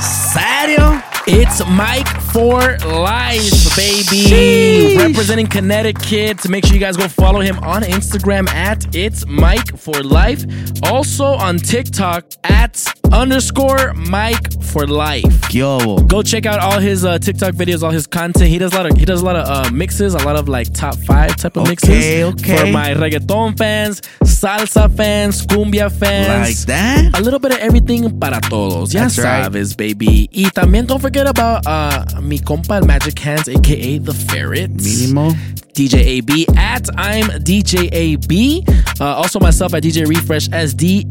¿Serio? 0.00 0.94
It's 0.94 1.07
It's 1.30 1.60
Mike 1.68 2.08
for 2.32 2.78
Life, 2.86 3.76
baby. 3.76 4.24
Sheesh. 4.24 4.96
Representing 4.98 5.46
Connecticut. 5.46 6.38
To 6.38 6.48
make 6.48 6.64
sure 6.64 6.72
you 6.74 6.80
guys 6.80 6.96
go 6.96 7.06
follow 7.06 7.40
him 7.40 7.58
on 7.58 7.82
Instagram 7.82 8.48
at 8.48 8.94
It's 8.96 9.26
Mike 9.26 9.76
for 9.76 10.02
Life. 10.02 10.44
Also 10.84 11.24
on 11.26 11.58
TikTok 11.58 12.24
at 12.44 12.82
underscore 13.12 13.92
Mike 13.94 14.62
for 14.62 14.86
Life. 14.86 15.52
Yo. 15.52 15.98
Go 16.06 16.22
check 16.22 16.46
out 16.46 16.60
all 16.60 16.78
his 16.80 17.04
uh, 17.04 17.18
TikTok 17.18 17.54
videos, 17.54 17.82
all 17.82 17.90
his 17.90 18.06
content. 18.06 18.48
He 18.48 18.58
does 18.58 18.72
a 18.72 18.76
lot 18.76 18.86
of 18.90 18.96
he 18.96 19.04
does 19.04 19.20
a 19.20 19.24
lot 19.24 19.36
of 19.36 19.66
uh, 19.66 19.70
mixes, 19.70 20.14
a 20.14 20.18
lot 20.24 20.36
of 20.36 20.48
like 20.48 20.72
top 20.72 20.96
five 20.96 21.36
type 21.36 21.56
of 21.56 21.62
Okay, 21.64 21.70
mixes 21.70 22.40
okay. 22.40 22.56
for 22.66 22.72
my 22.72 22.94
reggaeton 22.94 23.56
fans, 23.58 24.00
salsa 24.22 24.94
fans, 24.96 25.46
cumbia 25.46 25.90
fans, 25.92 26.48
Like 26.48 26.66
that? 26.68 27.18
a 27.18 27.22
little 27.22 27.38
bit 27.38 27.52
of 27.52 27.58
everything 27.58 28.18
para 28.18 28.40
todos. 28.40 28.94
Ya 28.94 29.02
That's 29.02 29.18
right. 29.18 29.44
sabes, 29.52 29.76
baby. 29.76 30.28
Y 30.32 30.50
también 30.54 30.86
don't 30.86 31.00
forget 31.00 31.17
about 31.26 31.66
uh, 31.66 32.04
mi 32.20 32.38
compa 32.38 32.84
Magic 32.86 33.18
Hands, 33.18 33.48
aka 33.48 33.98
the 33.98 34.14
Ferret. 34.14 34.70
Mínimo. 34.70 35.34
DJ 35.78 36.18
AB 36.18 36.46
at 36.56 36.88
I'm 36.96 37.26
DJ 37.44 37.88
AB. 37.92 38.64
Uh, 39.00 39.04
also 39.04 39.38
myself 39.38 39.74
at 39.74 39.84
DJ 39.84 40.08
Refresh 40.08 40.48
SD. 40.48 41.04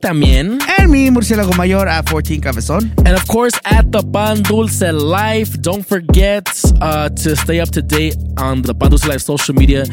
También. 0.00 0.60
And 0.78 0.92
me, 0.92 1.10
Murciélago 1.10 1.56
Mayor 1.58 1.88
at 1.88 2.08
14 2.08 2.40
Cabezón. 2.40 2.92
And 2.98 3.16
of 3.16 3.26
course, 3.26 3.54
at 3.64 3.90
the 3.90 4.02
Pan 4.02 4.42
Dulce 4.42 4.92
Life, 4.92 5.60
don't 5.60 5.84
forget 5.84 6.48
uh, 6.80 7.08
to 7.08 7.34
stay 7.34 7.58
up 7.58 7.70
to 7.70 7.82
date 7.82 8.16
on 8.36 8.62
the 8.62 8.74
Pan 8.74 8.90
Dulce 8.90 9.08
Life 9.08 9.22
social 9.22 9.56
media 9.56 9.86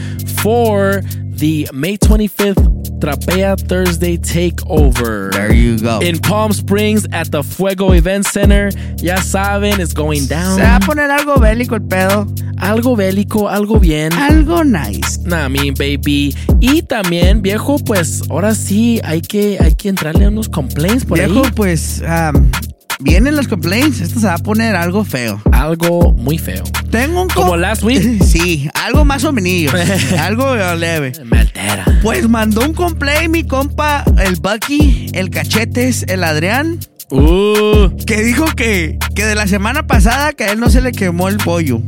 for 0.43 1.01
the 1.39 1.67
May 1.73 1.97
25th 1.97 2.79
Trapea 2.99 3.55
Thursday 3.55 4.17
takeover. 4.17 5.31
There 5.31 5.53
you 5.53 5.79
go. 5.79 5.99
In 5.99 6.19
Palm 6.19 6.51
Springs 6.51 7.07
at 7.13 7.31
the 7.31 7.43
Fuego 7.43 7.93
Event 7.93 8.25
Center. 8.25 8.71
Ya 8.97 9.15
saben, 9.59 9.79
it's 9.81 9.93
going 9.93 10.27
down. 10.27 10.55
Se 10.55 10.63
va 10.63 10.77
a 10.77 10.79
poner 10.79 11.11
algo 11.11 11.35
bélico 11.39 11.75
el 11.75 11.81
pedo. 11.83 12.27
Algo 12.57 12.95
bélico, 12.95 13.49
algo 13.49 13.79
bien. 13.79 14.11
Algo 14.13 14.63
nice. 14.63 15.19
Nah, 15.23 15.47
mean, 15.49 15.73
baby. 15.75 16.35
Y 16.59 16.81
también, 16.83 17.41
viejo, 17.41 17.77
pues 17.79 18.21
ahora 18.29 18.53
sí 18.55 18.99
hay 19.03 19.21
que, 19.21 19.57
hay 19.61 19.75
que 19.75 19.89
entrarle 19.89 20.25
a 20.25 20.27
unos 20.29 20.49
complaints 20.49 21.05
por 21.05 21.17
Viejo, 21.17 21.45
ahí. 21.45 21.51
pues 21.55 22.01
um, 22.01 22.49
vienen 22.99 23.35
los 23.35 23.47
complaints. 23.47 24.01
Esto 24.01 24.19
se 24.19 24.27
va 24.27 24.35
a 24.35 24.37
poner 24.39 24.75
algo 24.75 25.05
feo. 25.05 25.41
Algo 25.51 26.13
muy 26.13 26.37
feo. 26.37 26.63
Tengo 26.91 27.21
un 27.23 27.29
Como 27.29 27.55
last 27.55 27.83
week. 27.83 28.21
Sí, 28.29 28.69
algo 28.73 29.05
más 29.05 29.23
o 29.23 29.31
menos. 29.31 29.73
algo 30.19 30.55
leve. 30.75 31.13
Me 31.25 31.39
altera. 31.39 31.85
Pues 32.01 32.27
mandó 32.27 32.61
un 32.61 32.73
complaint 32.73 33.29
mi 33.29 33.43
compa, 33.43 34.03
el 34.23 34.35
Bucky, 34.35 35.07
el 35.13 35.29
Cachetes, 35.29 36.03
el 36.07 36.23
Adrián. 36.23 36.79
Uh. 37.11 37.95
Que 38.05 38.21
dijo 38.23 38.45
que, 38.55 38.97
que 39.15 39.25
de 39.25 39.35
la 39.35 39.47
semana 39.47 39.87
pasada 39.87 40.33
que 40.33 40.43
a 40.45 40.51
él 40.51 40.59
no 40.59 40.69
se 40.69 40.81
le 40.81 40.91
quemó 40.91 41.27
el 41.27 41.37
pollo. 41.37 41.81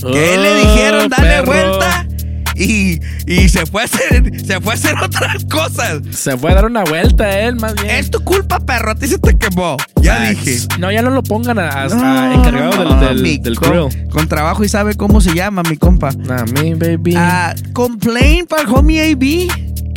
Que 0.00 0.34
él 0.34 0.42
le 0.42 0.50
Oh, 0.52 0.68
dijeron 0.74 1.08
dale 1.08 1.28
perro. 1.42 1.46
vuelta 1.46 2.06
y, 2.54 3.00
y 3.26 3.48
se 3.48 3.66
fue 3.66 3.82
a 3.82 3.84
hacer 3.84 4.32
se 4.44 4.60
fue 4.60 4.72
a 4.72 4.76
hacer 4.76 4.94
otras 5.02 5.44
cosas. 5.44 6.00
Se 6.12 6.36
fue 6.36 6.50
a 6.50 6.54
dar 6.56 6.64
una 6.66 6.82
vuelta 6.84 7.38
él, 7.40 7.56
más 7.56 7.74
bien. 7.74 7.90
Es 7.90 8.10
tu 8.10 8.22
culpa, 8.24 8.58
perro. 8.60 8.90
A 8.92 8.94
ti 8.96 9.06
se 9.06 9.18
te 9.18 9.36
quemó. 9.38 9.76
Ya 10.02 10.16
Facts. 10.16 10.44
dije. 10.44 10.58
No, 10.78 10.90
ya 10.90 11.02
no 11.02 11.10
lo 11.10 11.22
pongan 11.22 11.58
a, 11.60 11.68
a- 11.68 11.84
a 11.84 12.34
encargado 12.34 12.84
no, 12.84 13.00
del, 13.00 13.22
del, 13.42 13.54
grill. 13.56 14.08
Con 14.10 14.26
trabajo 14.28 14.64
y 14.64 14.68
sabe 14.68 14.94
cómo 14.94 15.20
se 15.20 15.34
llama, 15.34 15.62
mi 15.68 15.76
compa. 15.76 16.10
Nah, 16.12 16.44
me, 16.46 16.74
baby. 16.74 17.14
Ah, 17.16 17.54
complain 17.72 18.46
para 18.46 18.68
homie 18.70 19.12
AB 19.12 19.48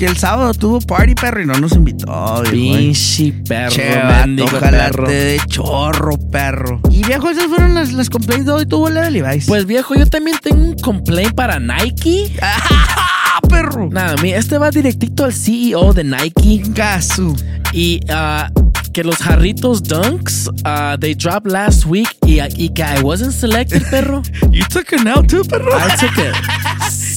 que 0.01 0.07
el 0.07 0.17
sábado 0.17 0.51
tuvo 0.55 0.81
party, 0.81 1.13
perro, 1.13 1.43
y 1.43 1.45
no 1.45 1.53
nos 1.53 1.73
invitó. 1.73 2.41
Pinche 2.49 3.33
perro, 3.47 3.69
Che, 3.69 3.99
vato, 3.99 4.59
perro. 4.59 5.05
te 5.05 5.13
dé 5.13 5.39
chorro, 5.45 6.17
perro. 6.31 6.81
Y 6.89 7.03
viejo, 7.05 7.29
esas 7.29 7.45
fueron 7.45 7.75
las, 7.75 7.93
las 7.93 8.09
complaints 8.09 8.47
de 8.47 8.51
hoy. 8.51 8.65
Tuvo 8.65 8.87
el 8.87 8.95
Levi's. 8.95 9.45
Pues 9.45 9.67
viejo, 9.67 9.93
yo 9.93 10.07
también 10.07 10.39
tengo 10.41 10.59
un 10.59 10.73
complaint 10.79 11.35
para 11.35 11.59
Nike. 11.59 12.35
¡Ah, 12.41 13.41
perro! 13.47 13.89
Nada, 13.91 14.15
mi, 14.23 14.31
este 14.33 14.57
va 14.57 14.71
directito 14.71 15.23
al 15.23 15.33
CEO 15.33 15.93
de 15.93 16.03
Nike. 16.03 16.63
Gasu. 16.69 17.35
Y 17.71 17.99
ah, 18.09 18.49
que 18.93 19.03
los 19.03 19.17
jarritos 19.17 19.83
Dunks, 19.83 20.49
ah, 20.63 20.97
they 20.99 21.13
dropped 21.13 21.51
last 21.51 21.85
week. 21.85 22.09
Y, 22.25 22.39
y 22.55 22.69
que 22.69 22.81
I 22.81 23.03
wasn't 23.03 23.33
selected, 23.33 23.83
perro. 23.91 24.23
You 24.51 24.65
took 24.67 24.93
an 24.93 25.05
L 25.07 25.21
too, 25.27 25.43
perro. 25.43 25.77
I 25.77 25.95
took 25.95 26.17
a 26.17 26.33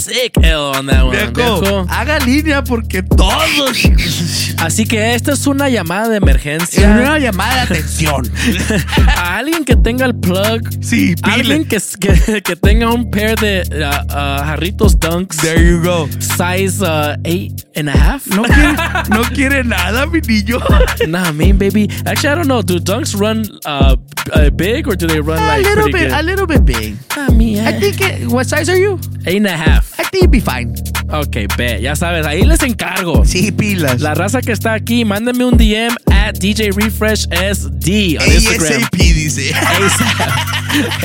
sick 0.04 0.32
L 0.42 0.72
on 0.78 0.86
that 0.86 1.04
one, 1.04 1.16
Viejo, 1.16 1.60
viejo. 1.60 1.86
haga 1.88 2.18
línea 2.20 2.62
porque 2.64 3.02
todos. 3.02 3.78
Así 4.58 4.86
que 4.86 5.14
esta 5.14 5.32
es 5.32 5.46
una 5.46 5.68
llamada 5.68 6.08
de 6.08 6.16
Es 6.16 6.22
emergencia. 6.22 6.88
una 6.88 7.18
llamada 7.18 7.54
de 7.54 7.60
atención. 7.62 8.30
a 9.16 9.36
alguien 9.38 9.64
que 9.64 9.76
tenga 9.76 10.06
el 10.06 10.14
plug. 10.14 10.60
Sí, 10.80 11.14
pile. 11.16 11.34
Alguien 11.34 11.64
que, 11.66 11.78
que, 12.00 12.42
que 12.44 12.56
tenga 12.56 12.90
un 12.92 13.10
pair 13.10 13.38
de 13.38 13.62
uh, 13.70 14.04
uh, 14.12 14.44
jarritos 14.44 14.98
dunks. 14.98 15.38
There 15.38 15.62
you 15.62 15.82
go. 15.82 16.08
Size 16.20 16.82
uh, 16.82 17.16
eight 17.24 17.63
and 17.76 17.88
a 17.88 17.92
half. 17.92 18.26
No 18.28 18.44
quiere, 18.44 18.76
no 19.10 19.22
quiere 19.24 19.64
nada, 19.64 20.06
mi 20.06 20.20
niño. 20.20 20.60
nah, 21.08 21.32
mean 21.32 21.58
baby. 21.58 21.88
Actually, 22.06 22.30
I 22.30 22.34
don't 22.34 22.48
know. 22.48 22.62
Do 22.62 22.78
dunks 22.78 23.18
run 23.18 23.44
uh, 23.64 23.96
uh, 24.32 24.50
big 24.50 24.88
or 24.88 24.96
do 24.96 25.06
they 25.06 25.20
run 25.20 25.38
like 25.38 25.60
a 25.60 25.62
like 25.62 25.76
little 25.76 25.92
bit, 25.92 26.08
good? 26.08 26.12
a 26.12 26.22
little 26.22 26.46
bit 26.46 26.64
big. 26.64 26.96
I 27.10 27.30
mean, 27.30 27.60
I 27.60 27.78
think. 27.78 28.00
It, 28.00 28.28
what 28.28 28.46
size 28.46 28.68
are 28.68 28.76
you? 28.76 28.98
eight 29.26 29.36
and 29.36 29.46
a 29.46 29.50
half. 29.50 29.98
I 29.98 30.04
think 30.04 30.22
you'd 30.22 30.30
be 30.30 30.40
fine. 30.40 30.74
Ok, 31.10 31.46
bet. 31.56 31.80
Ya 31.80 31.94
sabes, 31.94 32.26
ahí 32.26 32.44
les 32.44 32.62
encargo. 32.62 33.24
Sí, 33.24 33.52
pilas. 33.52 34.00
La 34.00 34.14
raza 34.14 34.40
que 34.40 34.52
está 34.52 34.74
aquí, 34.74 35.04
mándenme 35.04 35.44
un 35.44 35.56
DM 35.56 35.94
at 36.10 36.38
DJ 36.38 36.72
Refresh 36.72 37.26
SD 37.28 38.18
on 38.20 38.26
Instagram. 38.26 38.80
ASAP 38.80 38.96
dice. 38.96 39.52
ASAP. 39.52 40.54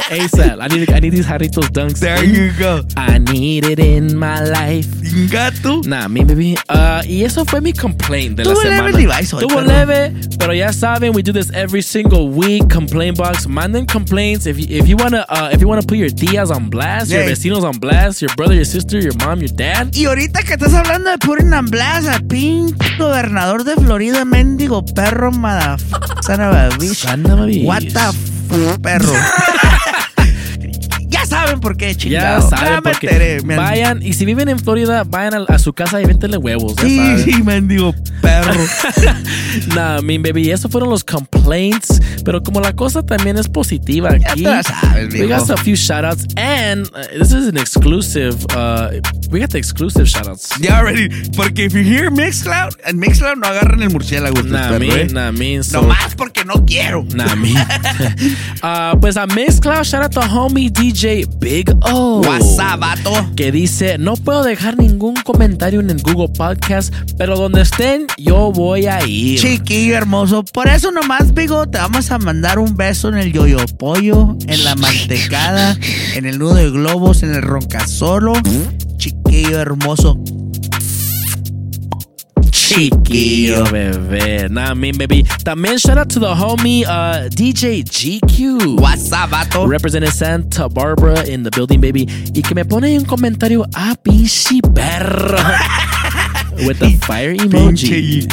ASAP. 0.09 0.59
I 0.61 0.67
need, 0.67 0.91
I 0.91 0.99
need 0.99 1.11
these 1.11 1.25
jarritos 1.25 1.69
dunks. 1.69 1.99
There 1.99 2.23
you 2.23 2.51
go. 2.57 2.81
I 2.97 3.17
need 3.19 3.65
it 3.65 3.79
in 3.79 4.17
my 4.17 4.41
life. 4.43 4.87
Gato. 5.29 5.81
Nah, 5.81 6.07
mi 6.07 6.23
baby. 6.23 6.55
Uh, 6.67 7.03
y 7.07 7.23
eso 7.23 7.45
fue 7.45 7.61
mi 7.61 7.73
complaint 7.73 8.37
de 8.37 8.45
la 8.45 8.51
Tuvo 8.53 8.61
leve 8.63 8.75
semana. 8.75 8.97
Levi's 8.97 9.33
hoy, 9.33 9.41
Tuvo 9.41 9.55
perro. 9.55 9.67
leve, 9.67 10.13
pero 10.37 10.53
ya 10.53 10.71
saben, 10.71 11.15
we 11.15 11.23
do 11.23 11.31
this 11.33 11.49
every 11.53 11.81
single 11.81 12.27
week. 12.29 12.67
Complaint 12.71 13.17
box. 13.17 13.47
Manden 13.47 13.85
complaints. 13.85 14.45
If 14.45 14.57
you, 14.59 14.67
if 14.69 14.87
you 14.87 14.95
wanna, 14.97 15.25
uh, 15.29 15.49
if 15.51 15.61
you 15.61 15.67
wanna 15.67 15.81
put 15.81 15.97
your 15.97 16.09
tías 16.11 16.51
on 16.51 16.69
blast, 16.69 17.09
your 17.09 17.23
vecinos 17.23 17.63
on 17.63 17.79
blast, 17.79 18.21
your 18.21 18.29
brother, 18.35 18.53
your 18.55 18.65
sister, 18.65 18.99
your 18.99 19.13
mom, 19.25 19.39
your 19.39 19.49
dad. 19.55 19.87
Y 19.93 20.05
ahorita 20.05 20.43
que 20.43 20.53
estás 20.53 20.73
hablando 20.73 21.09
de 21.09 21.17
Putting 21.17 21.51
on 21.53 21.65
Blast, 21.67 22.07
al 22.07 22.23
pinche 22.25 22.75
gobernador 22.97 23.63
de 23.63 23.75
Florida, 23.75 24.23
mendigo 24.25 24.83
perro, 24.85 25.31
motherfucker, 25.31 26.23
son 26.23 26.41
of 26.41 26.53
a 26.55 26.69
bitch. 26.77 26.95
Son 26.95 27.25
of 27.25 27.39
a 27.39 27.45
bitch. 27.45 27.65
What 27.65 27.81
the 27.81 27.99
f 27.99 28.77
perro. 28.81 29.13
ya 31.29 31.37
saben 31.37 31.59
por 31.59 31.77
qué, 31.77 31.87
Ya 31.93 31.97
chingado. 31.97 32.49
saben 32.49 32.73
me 32.75 32.81
porque 32.81 33.07
enteré, 33.07 33.41
me- 33.43 33.55
vayan 33.55 34.01
y 34.01 34.13
si 34.13 34.25
viven 34.25 34.49
en 34.49 34.59
Florida 34.59 35.03
vayan 35.05 35.33
a, 35.35 35.53
a 35.53 35.59
su 35.59 35.73
casa 35.73 36.01
y 36.01 36.05
véntenle 36.05 36.37
huevos. 36.37 36.75
Ya 36.75 36.83
Sí, 36.83 36.97
saben. 36.97 37.23
sí, 37.25 37.43
mendigo 37.43 37.93
perro. 38.21 38.53
nah, 39.75 40.01
mi 40.01 40.17
baby, 40.17 40.51
esos 40.51 40.71
fueron 40.71 40.89
los 40.89 41.03
complaints. 41.03 41.99
Pero 42.25 42.43
como 42.43 42.59
la 42.59 42.73
cosa 42.75 43.01
también 43.03 43.37
es 43.37 43.47
positiva 43.47 44.15
Ya 44.17 44.31
aquí, 44.31 44.41
la 44.43 44.61
sabes, 44.61 45.13
we 45.13 45.25
got 45.25 45.49
a 45.49 45.57
few 45.57 45.73
shoutouts 45.75 46.25
and 46.37 46.85
uh, 46.93 47.01
this 47.17 47.31
is 47.31 47.47
an 47.47 47.57
exclusive. 47.57 48.35
Uh, 48.55 48.89
we 49.31 49.39
got 49.39 49.49
the 49.49 49.57
exclusive 49.57 50.05
shoutouts. 50.05 50.49
Ya 50.59 50.79
already, 50.79 51.07
porque 51.35 51.65
if 51.65 51.73
you 51.73 51.81
hear 51.81 52.11
Mixcloud, 52.11 52.75
en 52.85 52.99
Mixcloud 52.99 53.37
no 53.37 53.47
agarran 53.47 53.81
el 53.81 53.89
murciélago. 53.89 54.43
Nah, 54.43 54.69
perros, 54.69 54.79
me, 54.79 55.01
eh. 55.01 55.07
nah, 55.11 55.31
me. 55.31 55.63
So, 55.63 55.81
Nomás 55.81 56.13
porque 56.15 56.43
no 56.45 56.65
quiero. 56.65 57.05
Nah, 57.15 57.35
me. 57.35 57.53
uh, 58.63 58.99
pues 58.99 59.15
a 59.17 59.25
Mixcloud, 59.27 59.83
shout 59.85 60.03
out 60.03 60.11
to 60.11 60.21
homie 60.21 60.69
DJ 60.69 61.18
Big 61.39 61.69
O. 61.81 62.21
WhatsApp, 62.21 62.79
vato. 62.79 63.11
que 63.35 63.51
dice, 63.51 63.97
no 63.97 64.15
puedo 64.15 64.43
dejar 64.43 64.77
ningún 64.77 65.15
comentario 65.15 65.79
en 65.79 65.89
el 65.89 66.01
Google 66.01 66.29
Podcast, 66.29 66.93
pero 67.17 67.37
donde 67.37 67.61
estén, 67.61 68.07
yo 68.17 68.51
voy 68.51 68.85
a 68.87 69.05
ir. 69.05 69.39
Chiquillo 69.39 69.95
hermoso. 69.95 70.43
Por 70.43 70.67
eso 70.67 70.91
nomás, 70.91 71.33
Bigo, 71.33 71.67
te 71.67 71.77
vamos 71.77 72.11
a 72.11 72.17
mandar 72.17 72.59
un 72.59 72.75
beso 72.75 73.09
en 73.09 73.17
el 73.17 73.31
yoyo 73.31 73.57
pollo, 73.77 74.35
en 74.47 74.63
la 74.63 74.75
mantecada, 74.75 75.77
en 76.15 76.25
el 76.25 76.39
nudo 76.39 76.55
de 76.55 76.69
globos, 76.69 77.23
en 77.23 77.33
el 77.33 77.41
roncasolo. 77.41 78.33
Chiquillo 78.97 79.59
hermoso. 79.59 80.19
Chiquillo, 82.69 83.63
bebé. 83.71 84.47
Nah, 84.47 84.75
me, 84.75 84.91
baby. 84.91 85.23
También 85.43 85.79
shout 85.79 85.97
out 85.97 86.07
to 86.07 86.19
the 86.19 86.31
homie 86.35 86.85
uh, 86.85 87.27
DJ 87.29 87.83
GQ. 87.83 88.77
WhatsApp, 88.77 89.29
vato. 89.29 89.67
Representing 89.67 90.11
Santa 90.11 90.69
Barbara 90.69 91.25
in 91.25 91.41
the 91.41 91.49
building, 91.49 91.81
baby. 91.81 92.05
Y 92.35 92.43
que 92.43 92.53
me 92.53 92.63
pone 92.63 92.95
un 92.95 93.05
comentario 93.05 93.65
a 93.73 93.95
perro. 93.95 95.37
With 96.67 96.79
the 96.79 96.97
fire 97.05 97.33
emoji. 97.35 98.27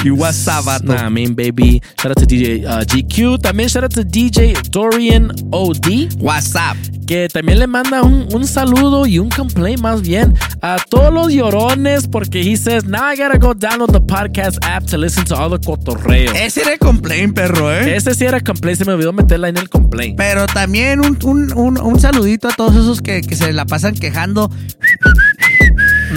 Nah, 0.84 1.06
I 1.06 1.08
mean, 1.08 1.34
baby. 1.34 1.80
Shout 2.00 2.10
out 2.12 2.18
to 2.18 2.26
DJ 2.26 2.64
uh, 2.64 2.84
GQ. 2.84 3.38
También 3.38 3.68
shout 3.68 3.84
out 3.84 3.92
to 3.92 4.04
DJ 4.04 4.54
Dorian 4.70 5.30
OD. 5.52 6.16
WhatsApp. 6.20 6.76
que 7.06 7.28
también 7.28 7.60
le 7.60 7.66
manda 7.66 8.02
un, 8.02 8.26
un 8.34 8.46
saludo 8.46 9.06
y 9.06 9.18
un 9.18 9.30
complaint 9.30 9.80
más 9.80 10.02
bien 10.02 10.34
a 10.60 10.76
todos 10.90 11.12
los 11.12 11.32
llorones 11.32 12.08
porque 12.08 12.40
he 12.40 12.56
says, 12.56 12.84
now 12.84 13.04
I 13.04 13.16
gotta 13.16 13.38
go 13.38 13.54
download 13.54 13.92
the 13.92 14.00
podcast 14.00 14.58
app 14.62 14.84
to 14.86 14.98
listen 14.98 15.24
to 15.26 15.36
all 15.36 15.48
the 15.48 15.64
cotorreo. 15.64 16.32
Ese 16.32 16.62
era 16.62 16.72
el 16.72 16.78
complaint, 16.78 17.34
perro, 17.34 17.72
¿eh? 17.72 17.96
Ese 17.96 18.14
sí 18.14 18.24
era 18.24 18.40
complaint, 18.40 18.78
se 18.78 18.84
me 18.84 18.92
olvidó 18.92 19.12
meterla 19.12 19.48
en 19.48 19.56
el 19.56 19.68
complaint. 19.68 20.16
Pero 20.16 20.46
también 20.46 21.00
un, 21.00 21.16
un, 21.22 21.52
un, 21.56 21.80
un 21.80 22.00
saludito 22.00 22.48
a 22.48 22.52
todos 22.52 22.74
esos 22.74 23.00
que, 23.00 23.20
que 23.20 23.36
se 23.36 23.52
la 23.52 23.64
pasan 23.66 23.94
quejando. 23.94 24.50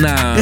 Nah, 0.02 0.42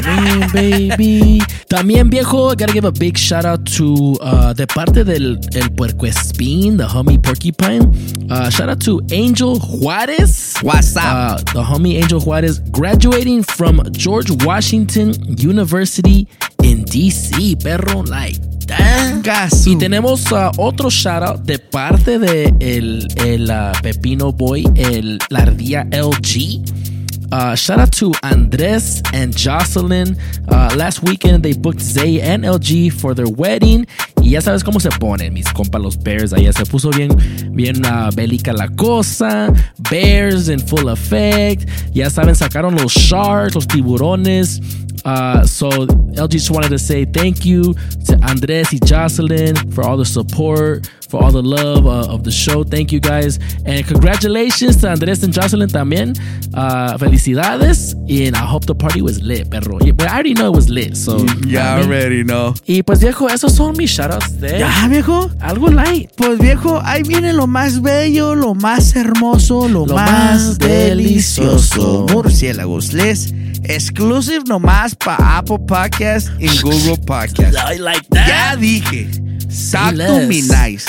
baby. 0.53 1.41
También, 1.67 2.09
viejo, 2.09 2.49
gotta 2.55 2.71
give 2.71 2.85
a 2.85 2.91
big 2.91 3.17
shout 3.17 3.45
out 3.45 3.65
to 3.77 4.15
uh, 4.21 4.53
de 4.53 4.67
parte 4.67 5.03
del 5.03 5.39
el 5.53 5.71
puercoespín, 5.71 6.77
the 6.77 6.85
homie 6.85 7.17
Porcupine. 7.21 7.91
Uh, 8.29 8.49
shout 8.49 8.69
out 8.69 8.79
to 8.79 9.01
Angel 9.11 9.59
Juarez. 9.59 10.53
What's 10.61 10.95
up? 10.95 11.03
Uh, 11.03 11.37
the 11.53 11.63
homie 11.63 11.97
Angel 11.97 12.19
Juarez 12.19 12.59
graduating 12.71 13.43
from 13.43 13.81
George 13.91 14.29
Washington 14.45 15.13
University 15.39 16.27
in 16.63 16.85
DC, 16.85 17.61
perro. 17.63 18.03
Like, 18.03 18.37
damn. 18.67 19.23
Y 19.65 19.75
tenemos 19.75 20.31
uh, 20.31 20.51
otro 20.57 20.89
shout 20.89 21.23
out 21.23 21.45
de 21.45 21.57
parte 21.57 22.19
de 22.19 22.53
el, 22.59 23.07
el 23.17 23.49
uh, 23.49 23.73
Pepino 23.81 24.31
Boy, 24.31 24.65
el, 24.75 25.19
la 25.29 25.39
ardilla 25.39 25.87
LG. 25.91 26.96
Uh, 27.31 27.55
shout 27.55 27.79
out 27.79 27.91
to 27.91 28.13
Andres 28.23 29.01
and 29.13 29.35
Jocelyn. 29.35 30.17
Uh, 30.47 30.73
last 30.77 31.03
weekend 31.03 31.43
they 31.43 31.53
booked 31.53 31.81
Zay 31.81 32.21
and 32.21 32.43
LG 32.43 32.93
for 32.93 33.13
their 33.13 33.27
wedding. 33.27 33.85
Y 34.21 34.31
ya 34.31 34.41
sabes 34.41 34.63
cómo 34.63 34.79
se 34.81 34.89
ponen, 34.89 35.33
mis 35.33 35.47
compas 35.51 35.81
los 35.81 35.97
Bears. 35.97 36.33
Allá 36.33 36.53
se 36.53 36.65
puso 36.65 36.89
bien, 36.91 37.11
bien 37.53 37.85
uh, 37.85 38.11
bélica 38.11 38.53
la 38.53 38.67
cosa. 38.69 39.53
Bears 39.89 40.49
in 40.49 40.59
full 40.59 40.89
effect. 40.89 41.69
Ya 41.93 42.09
saben, 42.09 42.35
sacaron 42.35 42.75
los 42.75 42.93
sharks, 42.93 43.55
los 43.55 43.67
tiburones. 43.67 44.61
Uh, 45.05 45.45
so 45.45 45.69
LG 45.69 46.31
just 46.31 46.51
wanted 46.51 46.69
to 46.69 46.77
say 46.77 47.05
thank 47.05 47.45
you 47.45 47.73
to 48.05 48.19
Andres 48.23 48.73
y 48.73 48.79
Jocelyn 48.83 49.55
for 49.71 49.83
all 49.87 49.95
the 49.95 50.05
support, 50.05 50.89
for 51.09 51.23
all 51.23 51.31
the 51.31 51.41
love 51.41 51.85
uh, 51.85 52.11
of 52.13 52.23
the 52.23 52.31
show. 52.31 52.63
Thank 52.63 52.91
you 52.91 52.99
guys. 52.99 53.39
And 53.65 53.85
congratulations 53.87 54.77
to 54.81 54.89
Andres 54.89 55.23
and 55.23 55.33
Jocelyn 55.33 55.69
también. 55.69 56.13
Uh, 56.53 56.97
felicidades. 56.97 57.93
And 58.09 58.35
I 58.35 58.45
hope 58.45 58.65
the 58.65 58.75
party 58.75 59.01
was 59.01 59.21
lit, 59.21 59.49
perro. 59.49 59.79
Yeah, 59.81 59.91
But 59.93 60.07
I 60.07 60.13
already 60.15 60.33
know 60.33 60.47
it 60.47 60.55
was 60.55 60.69
lit. 60.69 60.95
So, 60.97 61.17
Ya 61.45 61.75
también. 61.77 61.85
already 61.85 62.23
know. 62.23 62.53
Y 62.65 62.83
pues 62.83 62.99
viejo, 62.99 63.27
esos 63.29 63.53
son 63.53 63.75
mis 63.77 63.91
shoutouts 63.91 64.39
de 64.39 64.59
¿Ya, 64.59 64.87
viejo? 64.89 65.29
algo 65.39 65.69
light. 65.69 66.09
Pues 66.15 66.39
viejo, 66.39 66.79
ahí 66.83 67.03
viene 67.03 67.33
lo 67.33 67.47
más 67.47 67.81
bello, 67.81 68.35
lo 68.35 68.53
más 68.55 68.95
hermoso, 68.95 69.67
lo, 69.67 69.85
Lo 69.85 69.95
más, 69.95 70.09
más 70.09 70.59
delicioso. 70.59 71.75
delicioso. 71.77 72.05
Murciélagos, 72.13 72.93
les 72.93 73.33
exclusive 73.63 74.43
nomás 74.47 74.95
para 74.95 75.37
Apple 75.37 75.59
Podcast 75.67 76.29
y 76.39 76.47
Google 76.61 76.97
Podcast. 77.05 77.55
I 77.73 77.77
like 77.77 78.07
that. 78.11 78.27
Ya 78.27 78.55
dije, 78.55 79.09
talk 79.71 79.95
to 79.95 80.27
me 80.27 80.41
nice. 80.41 80.85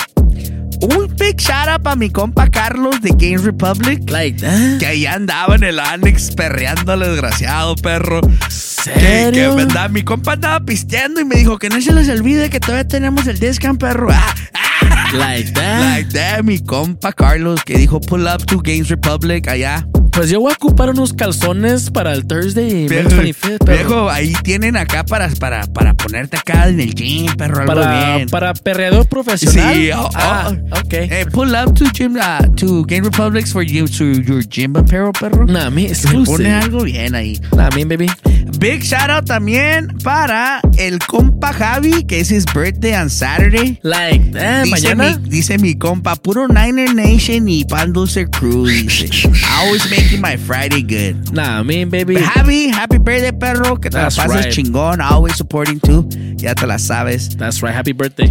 Un 0.81 1.13
big 1.17 1.37
shout 1.41 1.67
out 1.67 1.83
para 1.83 1.97
mi 1.97 2.09
compa 2.09 2.49
Carlos 2.49 3.01
de 3.01 3.09
Game 3.09 3.37
Republic. 3.43 4.09
Like 4.09 4.39
that. 4.39 4.79
Que 4.79 4.85
ahí 4.85 5.05
andaba 5.05 5.55
en 5.55 5.65
el 5.65 5.77
Annex 5.79 6.31
perreando 6.31 6.93
al 6.93 7.01
desgraciado 7.01 7.75
perro. 7.75 8.21
Que, 8.21 8.29
que 8.29 8.49
¿Serio? 8.49 9.55
verdad, 9.55 9.89
mi 9.89 10.03
compa 10.03 10.33
andaba 10.33 10.61
pisteando 10.61 11.19
y 11.19 11.25
me 11.25 11.35
dijo 11.35 11.57
que 11.57 11.67
no 11.67 11.81
se 11.81 11.91
les 11.91 12.07
olvide 12.07 12.49
que 12.49 12.61
todavía 12.61 12.87
tenemos 12.87 13.27
el 13.27 13.39
discount, 13.39 13.77
perro. 13.77 14.07
Ah, 14.09 14.33
Like 15.13 15.53
that. 15.53 15.81
Like 15.81 16.13
that, 16.13 16.43
mi 16.43 16.59
compa 16.59 17.13
Carlos 17.13 17.63
que 17.63 17.77
dijo 17.77 17.99
pull 17.99 18.27
up 18.27 18.45
to 18.45 18.59
Games 18.61 18.89
Republic 18.89 19.47
allá. 19.47 19.85
Pues 20.11 20.29
yo 20.31 20.39
voy 20.41 20.51
a 20.51 20.55
ocupar 20.55 20.89
unos 20.89 21.13
calzones 21.13 21.91
para 21.91 22.13
el 22.13 22.25
Thursday, 22.25 22.87
Viejo, 22.87 23.09
25th. 23.09 23.57
perro. 23.59 23.77
viejo, 23.77 24.09
ahí 24.09 24.33
tienen 24.43 24.75
acá 24.75 25.05
para, 25.05 25.29
para, 25.29 25.65
para 25.67 25.93
ponerte 25.93 26.35
acá 26.35 26.67
en 26.67 26.79
el 26.79 26.93
gym, 26.93 27.27
perro, 27.37 27.61
algo 27.61 27.73
para, 27.73 28.15
bien. 28.15 28.27
para 28.29 28.53
perreador 28.53 29.07
profesional. 29.07 29.73
Sí, 29.75 29.91
oh, 29.91 30.09
ah, 30.15 30.51
oh. 30.51 30.79
ok. 30.79 30.93
Eh, 30.93 31.25
pull 31.31 31.55
up 31.55 31.73
to 31.75 31.85
gym, 31.93 32.17
uh, 32.17 32.43
to 32.55 32.83
Game 32.85 33.03
Republic 33.03 33.47
for 33.47 33.61
you, 33.63 33.87
to 33.87 34.21
your 34.21 34.41
gym 34.43 34.75
apparel, 34.75 35.13
perro. 35.13 35.45
Nah, 35.45 35.69
me 35.69 35.85
exclusive. 35.85 36.25
pone 36.25 36.51
algo 36.53 36.83
bien 36.83 37.15
ahí. 37.15 37.39
Nah, 37.55 37.69
me, 37.75 37.85
baby. 37.85 38.09
Big 38.57 38.83
shout 38.83 39.09
out 39.09 39.25
también 39.25 39.87
para 40.03 40.59
el 40.77 40.99
compa 40.99 41.53
Javi, 41.53 42.03
que 42.03 42.19
es 42.19 42.29
his 42.31 42.45
birthday 42.45 42.93
on 42.95 43.09
Saturday. 43.09 43.79
Like 43.83 44.31
that, 44.33 44.63
Dice 44.65 44.95
mañana. 44.95 44.98
Mi, 44.99 45.29
dice 45.29 45.57
mi 45.57 45.75
compa, 45.75 46.15
puro 46.15 46.47
Niner 46.47 46.93
Nation 46.93 47.47
y 47.47 47.63
Pan 47.63 47.93
Dulce 47.93 48.25
Crew. 48.29 48.65
Dice, 48.65 49.25
always 49.59 49.89
making 49.89 50.21
my 50.21 50.37
Friday 50.37 50.81
good. 50.81 51.33
Nah, 51.33 51.63
me, 51.63 51.85
baby. 51.85 52.19
Happy, 52.19 52.67
happy 52.67 52.97
birthday, 52.97 53.31
perro. 53.31 53.75
Que 53.75 53.89
te 53.89 53.97
That's 53.97 54.17
la 54.17 54.25
pases 54.25 54.45
right. 54.45 54.53
chingón. 54.53 54.99
Always 55.01 55.35
supporting 55.35 55.79
too. 55.79 56.07
Ya 56.37 56.53
te 56.53 56.65
la 56.67 56.75
sabes. 56.75 57.35
That's 57.37 57.61
right. 57.63 57.73
Happy 57.73 57.93
birthday. 57.93 58.29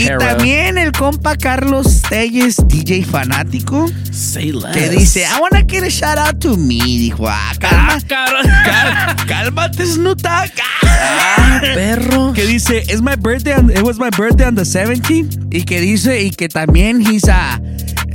Y 0.00 0.08
también 0.18 0.78
el 0.78 0.92
compa 0.92 1.36
Carlos 1.36 2.02
Telles, 2.08 2.56
DJ 2.68 3.04
fanático, 3.04 3.86
Say 4.12 4.52
less. 4.52 4.76
que 4.76 4.88
dice, 4.90 5.22
I 5.24 5.40
wanna 5.40 5.64
get 5.66 5.82
a 5.84 5.90
shout 5.90 6.18
out 6.18 6.38
to 6.40 6.56
me. 6.56 6.78
Dijo, 6.80 7.26
ah, 7.28 7.52
calma, 7.58 7.98
cal- 8.08 9.16
cálmate, 9.26 9.84
Snuta. 9.86 10.44
Ah, 10.56 11.60
perro. 11.74 12.32
Que 12.32 12.46
dice, 12.46 12.78
it's 12.88 13.00
my 13.02 13.16
birthday, 13.16 13.54
on- 13.54 13.70
it 13.70 13.82
was 13.82 13.98
my 13.98 14.10
birthday 14.10 14.44
on 14.46 14.54
the 14.54 14.62
17th. 14.64 15.52
Y 15.52 15.62
que 15.64 15.80
dice, 15.80 16.22
y 16.22 16.30
que 16.30 16.48
también 16.48 17.00
he's, 17.00 17.24
uh, 17.24 17.58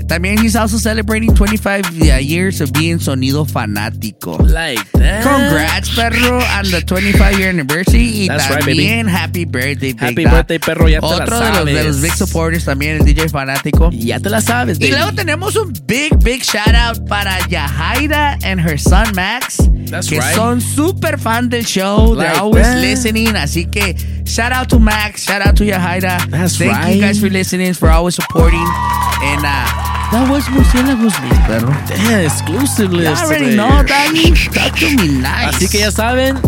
también 0.08 0.38
he's 0.40 0.56
also 0.56 0.78
celebrating 0.78 1.34
25 1.34 1.92
years 2.22 2.62
of 2.62 2.72
being 2.74 3.00
sonido 3.00 3.46
fanático. 3.46 4.38
Like 4.40 4.84
that. 4.94 5.24
Congrats, 5.24 5.90
perro, 5.96 6.38
on 6.38 6.70
the 6.72 6.82
25 6.82 7.38
year 7.40 7.50
anniversary. 7.50 8.04
Y 8.24 8.28
That's 8.28 8.50
right, 8.50 8.60
baby. 8.66 8.86
también 8.88 9.08
happy 9.08 9.46
birthday, 9.46 9.94
Big 9.94 10.00
Happy 10.00 10.26
birthday, 10.26 10.60
perro. 10.60 10.88
Ya 10.88 11.00
te 11.00 11.08
la 11.08 11.16
Otro 11.24 11.40
de 11.40 11.46
los, 11.52 11.66
de 11.66 11.72
sabes. 11.74 11.86
los 11.86 12.02
big 12.02 12.14
supporters 12.14 12.66
también, 12.66 12.98
el 12.98 13.06
DJ 13.06 13.30
fanático. 13.30 13.90
Ya 13.92 14.20
te 14.20 14.30
la 14.30 14.42
sabes, 14.42 14.80
Y 14.80 14.90
luego 14.90 15.14
tenemos 15.14 15.56
un 15.56 15.74
big, 15.86 16.16
big 16.24 16.44
shout 16.44 16.76
out 16.76 17.08
para 17.08 17.40
Yahaira 17.48 18.38
and 18.44 18.60
her 18.60 18.78
son 18.80 19.14
Max. 19.16 19.58
That's 19.90 20.10
que 20.10 20.20
right. 20.20 20.36
son 20.36 20.60
super 20.62 21.18
fan 21.20 21.50
del 21.50 21.66
show. 21.66 22.16
They're 22.16 22.36
always 22.40 22.66
that. 22.66 22.82
listening. 22.82 23.36
Así 23.36 23.66
que 23.70 23.96
shout 24.26 24.52
out 24.52 24.68
to 24.70 24.80
Max. 24.80 25.24
Shout 25.26 25.46
out 25.46 25.56
to 25.58 25.64
Yahaira. 25.66 26.30
That's 26.30 26.58
Thank 26.58 26.72
right. 26.72 26.96
you 26.96 27.02
guys 27.02 27.20
for 27.20 27.30
listening, 27.30 27.74
for 27.74 27.90
always 27.90 28.16
supporting. 28.16 28.66
And 29.22 29.46
uh, 29.46 30.03
that 30.14 30.30
was 30.30 30.48
Murciélagos, 30.50 31.14
mis 31.22 31.40
perro. 31.48 31.74
Damn, 31.88 32.26
exclusive 32.26 32.94
list. 32.94 33.24
already 33.24 33.56
know, 33.56 33.84
Dani. 33.84 34.34
Talk 34.54 34.78
to 34.80 34.86
me 34.96 35.08
nice. 35.20 35.56
Así 35.56 35.68
que 35.68 35.80
ya 35.80 35.92
saben, 35.92 36.40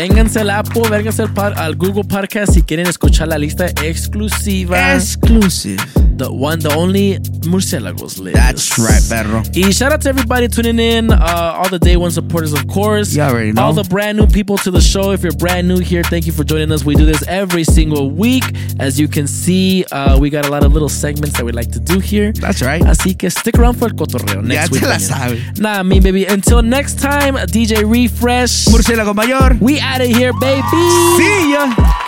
vénganse 0.00 0.40
al 0.40 0.50
Apple, 0.50 0.82
vénganse 0.90 1.22
al, 1.22 1.32
par- 1.32 1.54
al 1.56 1.74
Google 1.74 2.04
Podcast 2.04 2.52
si 2.52 2.62
quieren 2.62 2.86
escuchar 2.86 3.28
la 3.28 3.38
lista 3.38 3.66
exclusiva. 3.82 4.94
Exclusive. 4.94 5.82
The 6.18 6.28
one, 6.30 6.58
the 6.60 6.74
only 6.74 7.18
Murciélagos 7.44 8.18
list. 8.18 8.36
That's 8.36 8.78
right, 8.78 9.02
perro. 9.08 9.42
Y 9.54 9.70
shout 9.72 9.92
out 9.92 10.00
to 10.02 10.08
everybody 10.08 10.48
tuning 10.48 10.78
in, 10.78 11.10
uh, 11.12 11.16
all 11.56 11.68
the 11.68 11.78
day 11.78 11.96
one 11.96 12.10
supporters, 12.10 12.52
of 12.54 12.66
course. 12.68 13.14
You 13.14 13.22
already 13.22 13.52
know. 13.52 13.62
All 13.64 13.72
the 13.74 13.84
brand 13.84 14.16
new 14.18 14.26
people 14.26 14.56
to 14.58 14.70
the 14.70 14.80
show. 14.80 15.12
If 15.12 15.22
you're 15.22 15.32
brand 15.36 15.68
new 15.68 15.78
here, 15.78 16.02
thank 16.02 16.26
you 16.26 16.32
for 16.32 16.42
joining 16.44 16.72
us. 16.72 16.84
We 16.84 16.94
do 16.94 17.04
this 17.04 17.22
every 17.28 17.64
single 17.64 18.10
week. 18.10 18.44
As 18.78 18.98
you 18.98 19.08
can 19.08 19.26
see, 19.26 19.84
uh, 19.92 20.18
we 20.18 20.30
got 20.30 20.46
a 20.46 20.50
lot 20.50 20.64
of 20.64 20.72
little 20.72 20.88
segments 20.88 21.36
that 21.36 21.44
we 21.44 21.52
like 21.52 21.70
to 21.72 21.80
do 21.80 21.98
here. 22.00 22.32
That's 22.32 22.62
right. 22.62 22.82
Así 22.82 23.14
que 23.16 23.30
stick 23.30 23.58
around 23.58 23.74
for 23.78 23.88
el 23.88 23.94
cotorreo 23.94 24.42
next 24.42 24.54
Ya 24.54 24.72
week. 24.72 24.82
te 24.82 24.88
la 24.88 24.98
sabes. 24.98 25.58
Nah, 25.60 25.82
me 25.82 26.00
baby. 26.00 26.24
Until 26.24 26.62
next 26.62 26.98
time, 26.98 27.34
DJ 27.46 27.84
Refresh. 27.84 28.68
Murciélago 28.68 29.14
Mayor. 29.14 29.56
We 29.60 29.78
out 29.86 30.00
of 30.00 30.08
here, 30.08 30.32
baby. 30.32 30.84
See 31.16 31.52
ya. 31.52 32.05